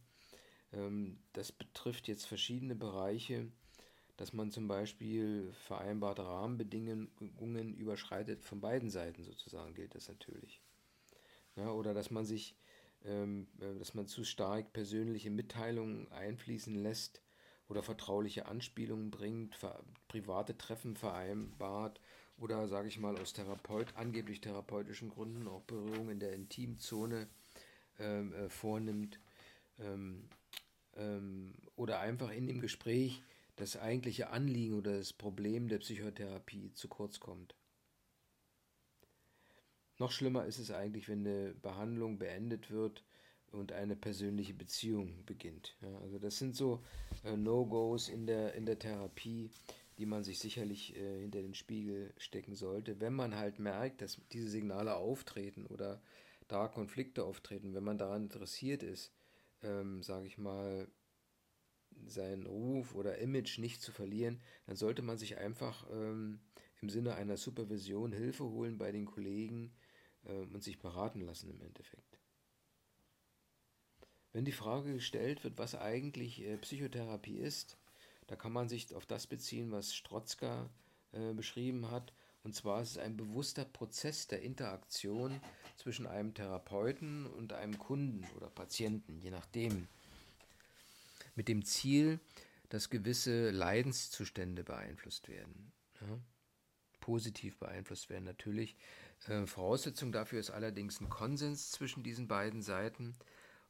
Ähm, 0.73 1.19
das 1.33 1.51
betrifft 1.51 2.07
jetzt 2.07 2.25
verschiedene 2.25 2.75
Bereiche, 2.75 3.47
dass 4.17 4.33
man 4.33 4.51
zum 4.51 4.67
Beispiel 4.67 5.51
vereinbarte 5.65 6.25
Rahmenbedingungen 6.25 7.73
überschreitet, 7.75 8.43
von 8.43 8.61
beiden 8.61 8.89
Seiten 8.89 9.23
sozusagen 9.23 9.73
gilt 9.73 9.95
das 9.95 10.07
natürlich. 10.07 10.61
Ja, 11.55 11.71
oder 11.71 11.93
dass 11.93 12.11
man 12.11 12.25
sich 12.25 12.55
ähm, 13.05 13.47
äh, 13.59 13.77
dass 13.77 13.93
man 13.93 14.07
zu 14.07 14.23
stark 14.23 14.73
persönliche 14.73 15.29
Mitteilungen 15.29 16.11
einfließen 16.11 16.75
lässt 16.75 17.21
oder 17.67 17.83
vertrauliche 17.83 18.45
Anspielungen 18.45 19.11
bringt, 19.11 19.57
private 20.07 20.57
Treffen 20.57 20.95
vereinbart 20.95 21.99
oder 22.37 22.67
sage 22.67 22.87
ich 22.87 22.99
mal 22.99 23.17
aus 23.17 23.33
Therapeut, 23.33 23.95
angeblich 23.95 24.41
therapeutischen 24.41 25.09
Gründen 25.09 25.47
auch 25.47 25.63
Berührung 25.63 26.09
in 26.09 26.19
der 26.19 26.33
Intimzone 26.33 27.27
ähm, 27.99 28.33
äh, 28.33 28.49
vornimmt 28.49 29.19
ähm, 29.79 30.29
ähm, 30.97 31.53
oder 31.75 31.99
einfach 31.99 32.31
in 32.31 32.47
dem 32.47 32.59
Gespräch 32.59 33.21
das 33.55 33.77
eigentliche 33.77 34.29
Anliegen 34.29 34.77
oder 34.77 34.97
das 34.97 35.13
Problem 35.13 35.67
der 35.67 35.79
Psychotherapie 35.79 36.73
zu 36.73 36.87
kurz 36.87 37.19
kommt. 37.19 37.55
Noch 39.99 40.11
schlimmer 40.11 40.45
ist 40.45 40.57
es 40.57 40.71
eigentlich, 40.71 41.07
wenn 41.07 41.25
eine 41.25 41.53
Behandlung 41.53 42.17
beendet 42.17 42.71
wird 42.71 43.03
und 43.51 43.71
eine 43.71 43.95
persönliche 43.95 44.53
Beziehung 44.53 45.23
beginnt. 45.25 45.77
Ja, 45.81 45.95
also 45.99 46.17
das 46.17 46.37
sind 46.39 46.55
so 46.55 46.83
äh, 47.23 47.37
No-Gos 47.37 48.09
in 48.09 48.25
der, 48.25 48.55
in 48.55 48.65
der 48.65 48.79
Therapie, 48.79 49.51
die 49.99 50.07
man 50.07 50.23
sich 50.23 50.39
sicherlich 50.39 50.95
äh, 50.95 51.21
hinter 51.21 51.41
den 51.41 51.53
Spiegel 51.53 52.11
stecken 52.17 52.55
sollte, 52.55 52.99
wenn 52.99 53.13
man 53.13 53.35
halt 53.35 53.59
merkt, 53.59 54.01
dass 54.01 54.19
diese 54.31 54.49
Signale 54.49 54.95
auftreten 54.95 55.67
oder 55.67 56.01
da 56.47 56.67
Konflikte 56.67 57.23
auftreten, 57.23 57.75
wenn 57.75 57.83
man 57.83 57.99
daran 57.99 58.23
interessiert 58.23 58.81
ist, 58.81 59.13
ähm, 59.63 60.03
sage 60.03 60.27
ich 60.27 60.37
mal, 60.37 60.87
seinen 62.05 62.45
Ruf 62.45 62.95
oder 62.95 63.17
Image 63.19 63.59
nicht 63.59 63.81
zu 63.81 63.91
verlieren, 63.91 64.41
dann 64.65 64.75
sollte 64.75 65.01
man 65.01 65.17
sich 65.17 65.37
einfach 65.37 65.87
ähm, 65.91 66.39
im 66.81 66.89
Sinne 66.89 67.15
einer 67.15 67.37
Supervision 67.37 68.11
Hilfe 68.11 68.43
holen 68.43 68.77
bei 68.77 68.91
den 68.91 69.05
Kollegen 69.05 69.73
ähm, 70.25 70.53
und 70.53 70.63
sich 70.63 70.79
beraten 70.79 71.21
lassen 71.21 71.49
im 71.49 71.61
Endeffekt. 71.61 72.19
Wenn 74.31 74.45
die 74.45 74.51
Frage 74.51 74.93
gestellt 74.93 75.43
wird, 75.43 75.57
was 75.57 75.75
eigentlich 75.75 76.41
äh, 76.41 76.57
Psychotherapie 76.57 77.37
ist, 77.37 77.77
da 78.27 78.35
kann 78.35 78.51
man 78.51 78.67
sich 78.67 78.93
auf 78.95 79.05
das 79.05 79.27
beziehen, 79.27 79.71
was 79.71 79.93
Strotzka 79.93 80.69
äh, 81.11 81.33
beschrieben 81.33 81.91
hat. 81.91 82.13
Und 82.43 82.53
zwar 82.53 82.81
ist 82.81 82.91
es 82.91 82.97
ein 82.97 83.15
bewusster 83.15 83.63
Prozess 83.63 84.27
der 84.27 84.41
Interaktion 84.41 85.39
zwischen 85.77 86.05
einem 86.05 86.33
Therapeuten 86.33 87.25
und 87.25 87.53
einem 87.53 87.77
Kunden 87.77 88.25
oder 88.35 88.49
Patienten, 88.49 89.19
je 89.19 89.31
nachdem. 89.31 89.87
Mit 91.35 91.47
dem 91.47 91.63
Ziel, 91.63 92.19
dass 92.69 92.89
gewisse 92.89 93.49
Leidenszustände 93.49 94.63
beeinflusst 94.63 95.29
werden. 95.29 95.71
Ja? 96.01 96.19
Positiv 96.99 97.57
beeinflusst 97.57 98.09
werden 98.09 98.25
natürlich. 98.25 98.75
Äh, 99.27 99.45
Voraussetzung 99.45 100.11
dafür 100.11 100.39
ist 100.39 100.51
allerdings 100.51 100.99
ein 100.99 101.09
Konsens 101.09 101.71
zwischen 101.71 102.03
diesen 102.03 102.27
beiden 102.27 102.61
Seiten. 102.61 103.15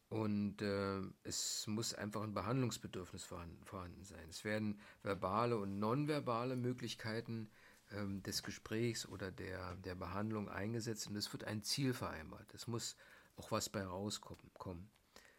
Und 0.09 0.61
äh, 0.61 0.99
es 1.23 1.65
muss 1.67 1.93
einfach 1.93 2.21
ein 2.21 2.33
Behandlungsbedürfnis 2.33 3.23
vorhanden, 3.23 3.63
vorhanden, 3.65 4.03
sein. 4.03 4.29
Es 4.29 4.43
werden 4.43 4.79
verbale 5.01 5.57
und 5.57 5.79
nonverbale 5.79 6.55
Möglichkeiten 6.55 7.49
ähm, 7.93 8.23
des 8.23 8.43
Gesprächs 8.43 9.07
oder 9.07 9.31
der, 9.31 9.75
der 9.77 9.95
Behandlung 9.95 10.49
eingesetzt 10.49 11.07
und 11.07 11.15
es 11.15 11.31
wird 11.31 11.43
ein 11.43 11.63
Ziel 11.63 11.93
vereinbart. 11.93 12.53
Es 12.53 12.67
muss 12.67 12.95
auch 13.35 13.51
was 13.51 13.69
bei 13.69 13.83
rauskommen. 13.83 14.89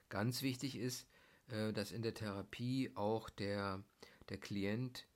Ganz 0.09 0.43
wichtig 0.43 0.77
ist, 0.77 1.07
äh, 1.49 1.73
dass 1.73 1.93
in 1.93 2.03
der 2.03 2.15
Therapie 2.15 2.91
auch 2.95 3.31
der, 3.31 3.83
der 4.29 4.39
Klient 4.39 5.07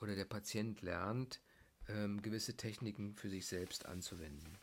oder 0.00 0.14
der 0.14 0.24
Patient 0.24 0.82
lernt, 0.82 1.40
ähm, 1.88 2.22
gewisse 2.22 2.56
Techniken 2.56 3.14
für 3.14 3.28
sich 3.28 3.46
selbst 3.46 3.86
anzuwenden. 3.86 4.58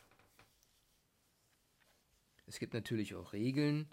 Es 2.46 2.58
gibt 2.58 2.74
natürlich 2.74 3.14
auch 3.14 3.32
Regeln, 3.32 3.88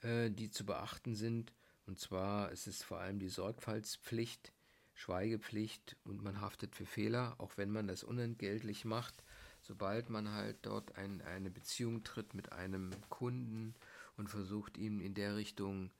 äh, 0.00 0.30
die 0.30 0.50
zu 0.50 0.66
beachten 0.66 1.14
sind. 1.14 1.52
Und 1.86 1.98
zwar 1.98 2.50
ist 2.52 2.66
es 2.66 2.82
vor 2.82 2.98
allem 2.98 3.18
die 3.18 3.28
Sorgfaltspflicht, 3.28 4.52
Schweigepflicht 4.94 5.96
und 6.04 6.22
man 6.22 6.40
haftet 6.40 6.74
für 6.74 6.86
Fehler, 6.86 7.34
auch 7.38 7.56
wenn 7.56 7.70
man 7.70 7.86
das 7.86 8.04
unentgeltlich 8.04 8.84
macht. 8.84 9.24
Sobald 9.60 10.10
man 10.10 10.30
halt 10.30 10.58
dort 10.62 10.96
ein, 10.96 11.22
eine 11.22 11.50
Beziehung 11.50 12.02
tritt 12.04 12.34
mit 12.34 12.52
einem 12.52 12.90
Kunden 13.08 13.74
und 14.16 14.28
versucht 14.28 14.76
ihm 14.76 15.00
in 15.00 15.14
der 15.14 15.36
Richtung 15.36 15.90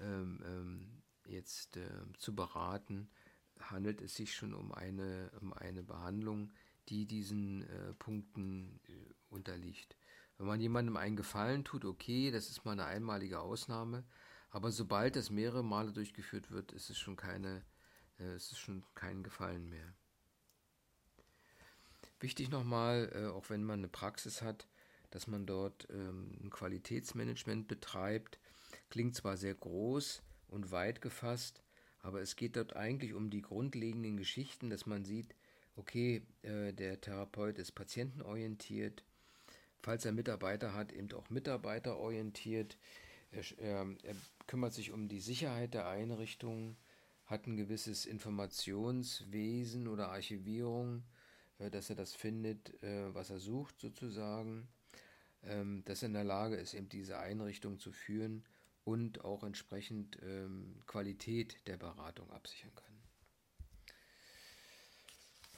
ähm, 0.00 0.42
ähm, 0.44 1.02
jetzt 1.26 1.76
äh, 1.76 1.88
zu 2.18 2.34
beraten, 2.34 3.08
handelt 3.60 4.00
es 4.00 4.14
sich 4.16 4.34
schon 4.34 4.54
um 4.54 4.72
eine, 4.72 5.30
um 5.40 5.52
eine 5.52 5.82
Behandlung, 5.82 6.52
die 6.88 7.06
diesen 7.06 7.62
äh, 7.62 7.94
Punkten 7.94 8.80
äh, 8.88 8.92
unterliegt. 9.30 9.96
Wenn 10.38 10.46
man 10.46 10.60
jemandem 10.60 10.96
einen 10.96 11.16
Gefallen 11.16 11.64
tut, 11.64 11.84
okay, 11.84 12.30
das 12.30 12.50
ist 12.50 12.64
mal 12.64 12.72
eine 12.72 12.86
einmalige 12.86 13.40
Ausnahme, 13.40 14.04
aber 14.50 14.72
sobald 14.72 15.16
das 15.16 15.30
mehrere 15.30 15.64
Male 15.64 15.92
durchgeführt 15.92 16.50
wird, 16.50 16.72
ist 16.72 16.90
es 16.90 16.98
schon 16.98 17.16
keine, 17.16 17.64
äh, 18.18 18.36
ist 18.36 18.52
es 18.52 18.58
schon 18.58 18.84
kein 18.94 19.22
Gefallen 19.22 19.68
mehr. 19.68 19.94
Wichtig 22.20 22.50
nochmal, 22.50 23.10
äh, 23.14 23.26
auch 23.26 23.50
wenn 23.50 23.64
man 23.64 23.80
eine 23.80 23.88
Praxis 23.88 24.42
hat, 24.42 24.68
dass 25.10 25.26
man 25.26 25.44
dort 25.44 25.88
ähm, 25.90 26.38
ein 26.42 26.50
Qualitätsmanagement 26.50 27.68
betreibt. 27.68 28.38
Klingt 28.90 29.14
zwar 29.14 29.36
sehr 29.36 29.54
groß 29.54 30.22
und 30.48 30.70
weit 30.70 31.00
gefasst, 31.00 31.62
aber 32.00 32.20
es 32.20 32.36
geht 32.36 32.56
dort 32.56 32.76
eigentlich 32.76 33.14
um 33.14 33.30
die 33.30 33.42
grundlegenden 33.42 34.16
Geschichten, 34.16 34.70
dass 34.70 34.86
man 34.86 35.04
sieht, 35.04 35.34
okay, 35.76 36.22
äh, 36.42 36.72
der 36.72 37.00
Therapeut 37.00 37.58
ist 37.58 37.72
patientenorientiert, 37.72 39.04
falls 39.82 40.04
er 40.04 40.12
Mitarbeiter 40.12 40.74
hat, 40.74 40.92
eben 40.92 41.12
auch 41.12 41.28
mitarbeiterorientiert. 41.30 42.78
Er, 43.30 43.58
er, 43.58 43.86
er 44.02 44.16
kümmert 44.46 44.74
sich 44.74 44.92
um 44.92 45.08
die 45.08 45.20
Sicherheit 45.20 45.74
der 45.74 45.88
Einrichtung, 45.88 46.76
hat 47.32 47.46
ein 47.46 47.56
gewisses 47.56 48.04
Informationswesen 48.04 49.88
oder 49.88 50.10
Archivierung, 50.10 51.02
äh, 51.58 51.70
dass 51.70 51.88
er 51.88 51.96
das 51.96 52.14
findet, 52.14 52.80
äh, 52.82 53.12
was 53.14 53.30
er 53.30 53.38
sucht 53.38 53.80
sozusagen, 53.80 54.68
ähm, 55.42 55.82
dass 55.86 56.02
er 56.02 56.08
in 56.08 56.12
der 56.12 56.24
Lage 56.24 56.56
ist, 56.56 56.74
eben 56.74 56.90
diese 56.90 57.18
Einrichtung 57.18 57.78
zu 57.78 57.90
führen 57.90 58.44
und 58.84 59.24
auch 59.24 59.44
entsprechend 59.44 60.18
ähm, 60.22 60.82
Qualität 60.86 61.56
der 61.66 61.78
Beratung 61.78 62.30
absichern 62.30 62.74
kann. 62.74 62.92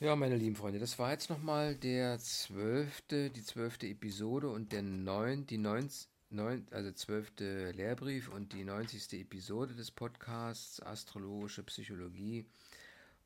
Ja, 0.01 0.15
meine 0.15 0.37
lieben 0.37 0.57
Freunde, 0.57 0.79
das 0.79 0.99
war 0.99 1.11
jetzt 1.11 1.31
nochmal 1.31 1.75
der 1.75 2.19
zwölfte, 2.21 3.31
die 3.31 3.43
zwölfte 3.43 3.89
Episode 3.89 4.49
und 4.49 4.71
der 4.73 4.83
neun, 4.83 5.47
die 5.47 5.59
neun, 5.59 5.89
neun, 6.35 6.67
also 6.73 6.91
zwölfte 6.93 7.71
Lehrbrief 7.71 8.29
und 8.29 8.53
die 8.53 8.65
neunzigste 8.65 9.17
Episode 9.17 9.75
des 9.75 9.93
Podcasts 9.93 10.83
Astrologische 10.83 11.63
Psychologie 11.63 12.45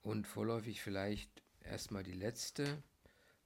und 0.03 0.27
vorläufig 0.27 0.83
vielleicht 0.83 1.43
erstmal 1.65 2.03
die 2.03 2.13
letzte. 2.13 2.83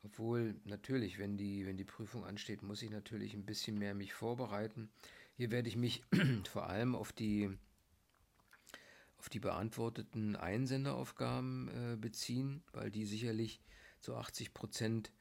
Obwohl 0.03 0.57
natürlich, 0.65 1.19
wenn 1.19 1.37
die, 1.37 1.65
wenn 1.65 1.77
die 1.77 1.85
Prüfung 1.85 2.25
ansteht, 2.25 2.63
muss 2.63 2.83
ich 2.83 2.91
natürlich 2.91 3.35
ein 3.35 3.47
bisschen 3.47 3.79
mehr 3.79 3.95
mich 3.95 4.13
vorbereiten. 4.13 4.91
Hier 5.37 5.53
werde 5.53 5.69
ich 5.69 5.77
mich 5.77 6.03
vor 6.51 6.69
allem 6.69 6.97
auf 6.97 7.13
die 7.13 7.57
auf 9.19 9.29
die 9.29 9.39
beantworteten 9.39 10.35
Einsenderaufgaben 10.35 11.69
äh, 11.69 11.97
beziehen, 11.97 12.65
weil 12.73 12.91
die 12.91 13.07
sicherlich 13.07 13.61
zu 14.01 14.17
80 14.17 14.53
Prozent 14.53 15.13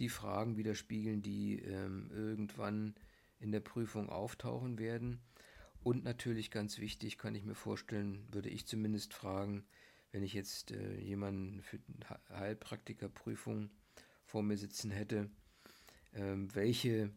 die 0.00 0.08
Fragen 0.08 0.56
widerspiegeln, 0.56 1.22
die 1.22 1.60
ähm, 1.60 2.10
irgendwann 2.12 2.96
in 3.38 3.52
der 3.52 3.60
Prüfung 3.60 4.08
auftauchen 4.08 4.78
werden. 4.78 5.20
Und 5.82 6.04
natürlich 6.04 6.50
ganz 6.50 6.78
wichtig, 6.78 7.18
kann 7.18 7.34
ich 7.34 7.44
mir 7.44 7.54
vorstellen, 7.54 8.26
würde 8.32 8.48
ich 8.48 8.66
zumindest 8.66 9.12
fragen, 9.12 9.66
wenn 10.12 10.22
ich 10.22 10.32
jetzt 10.32 10.70
äh, 10.70 10.98
jemanden 11.00 11.60
für 11.62 11.78
Heilpraktikerprüfung 12.30 13.70
vor 14.24 14.42
mir 14.42 14.56
sitzen 14.56 14.90
hätte, 14.90 15.30
äh, 16.12 16.34
welche 16.36 17.10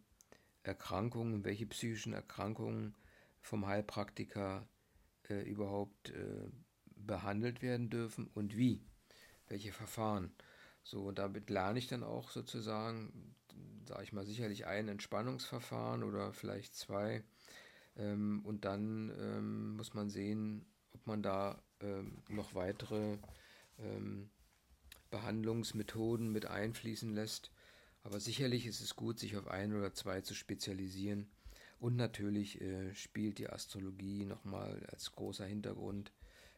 Erkrankungen, 0.63 1.45
welche 1.45 1.65
psychischen 1.65 2.13
Erkrankungen 2.13 2.95
vom 3.41 3.65
Heilpraktiker 3.67 4.67
äh, 5.29 5.41
überhaupt 5.49 6.09
äh, 6.09 6.49
behandelt 6.95 7.61
werden 7.61 7.89
dürfen 7.89 8.27
und 8.33 8.57
wie, 8.57 8.81
welche 9.47 9.71
Verfahren. 9.71 10.33
So, 10.87 11.01
und 11.03 11.19
damit 11.19 11.49
lerne 11.49 11.79
ich 11.79 11.87
dann 11.87 12.01
auch 12.01 12.29
sozusagen, 12.29 13.35
sage 13.85 14.03
ich 14.03 14.13
mal, 14.13 14.25
sicherlich 14.25 14.67
ein 14.67 14.87
Entspannungsverfahren 14.87 16.01
oder 16.01 16.31
vielleicht 16.31 16.75
zwei. 16.75 17.25
Ähm, 17.97 18.41
und 18.45 18.63
dann 18.63 19.11
ähm, 19.19 19.75
muss 19.75 19.93
man 19.93 20.09
sehen, 20.09 20.65
ob 20.93 21.05
man 21.05 21.21
da 21.21 21.61
ähm, 21.81 22.19
noch 22.29 22.55
weitere 22.55 23.17
ähm, 23.79 24.29
Behandlungsmethoden 25.11 26.31
mit 26.31 26.45
einfließen 26.45 27.13
lässt. 27.13 27.51
Aber 28.03 28.21
sicherlich 28.21 28.65
ist 28.65 28.79
es 28.79 28.95
gut, 28.95 29.19
sich 29.19 29.35
auf 29.35 29.49
ein 29.49 29.75
oder 29.75 29.93
zwei 29.93 30.21
zu 30.21 30.35
spezialisieren 30.35 31.29
und 31.79 31.97
natürlich 31.97 32.61
äh, 32.61 32.95
spielt 32.95 33.39
die 33.39 33.49
Astrologie 33.49 34.23
nochmal 34.23 34.85
als 34.89 35.11
großer 35.11 35.45
Hintergrund 35.45 36.13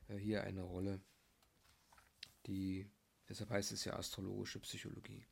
äh, 0.08 0.18
hier 0.18 0.44
eine 0.44 0.62
Rolle. 0.62 1.02
Die, 2.46 2.88
Deshalb 3.30 3.52
heißt 3.52 3.72
es 3.72 3.86
ja 3.86 3.94
astrologische 3.94 4.60
Psychologie. 4.60 5.24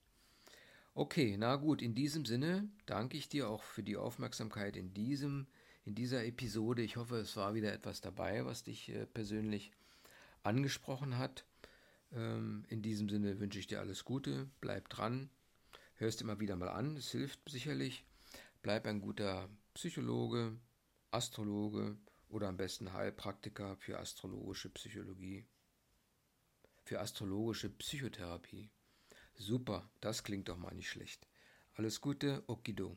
Okay, 0.93 1.35
na 1.37 1.55
gut, 1.57 1.81
in 1.81 1.95
diesem 1.95 2.25
Sinne 2.25 2.69
danke 2.85 3.17
ich 3.17 3.29
dir 3.29 3.49
auch 3.49 3.63
für 3.63 3.83
die 3.83 3.97
Aufmerksamkeit 3.97 4.75
in 4.77 4.93
diesem 4.93 5.47
in 5.87 5.95
dieser 5.95 6.25
Episode. 6.25 6.81
Ich 6.81 6.97
hoffe, 6.97 7.15
es 7.15 7.37
war 7.37 7.55
wieder 7.55 7.71
etwas 7.71 8.01
dabei, 8.01 8.45
was 8.45 8.63
dich 8.63 8.89
äh, 8.89 9.05
persönlich 9.05 9.71
angesprochen 10.43 11.17
hat. 11.17 11.45
Ähm, 12.11 12.65
in 12.67 12.81
diesem 12.81 13.07
Sinne 13.07 13.39
wünsche 13.39 13.59
ich 13.59 13.67
dir 13.67 13.79
alles 13.79 14.03
Gute, 14.03 14.49
bleib 14.59 14.89
dran, 14.89 15.29
hörst 15.95 16.21
immer 16.21 16.41
wieder 16.41 16.57
mal 16.57 16.69
an, 16.69 16.97
es 16.97 17.11
hilft 17.11 17.39
sicherlich. 17.49 18.05
Bleib 18.61 18.85
ein 18.85 18.99
guter 18.99 19.47
Psychologe, 19.75 20.57
Astrologe 21.11 21.95
oder 22.27 22.49
am 22.49 22.57
besten 22.57 22.91
Heilpraktiker 22.91 23.77
für 23.77 23.97
astrologische 23.97 24.69
Psychologie 24.69 25.45
für 26.87 27.01
astrologische 27.01 27.69
Psychotherapie. 27.69 28.69
Super, 29.35 29.89
das 29.99 30.23
klingt 30.23 30.47
doch 30.47 30.55
mal 30.55 30.73
nicht 30.73 30.89
schlecht. 30.89 31.27
Alles 31.73 31.99
Gute, 31.99 32.43
Okido. 32.47 32.95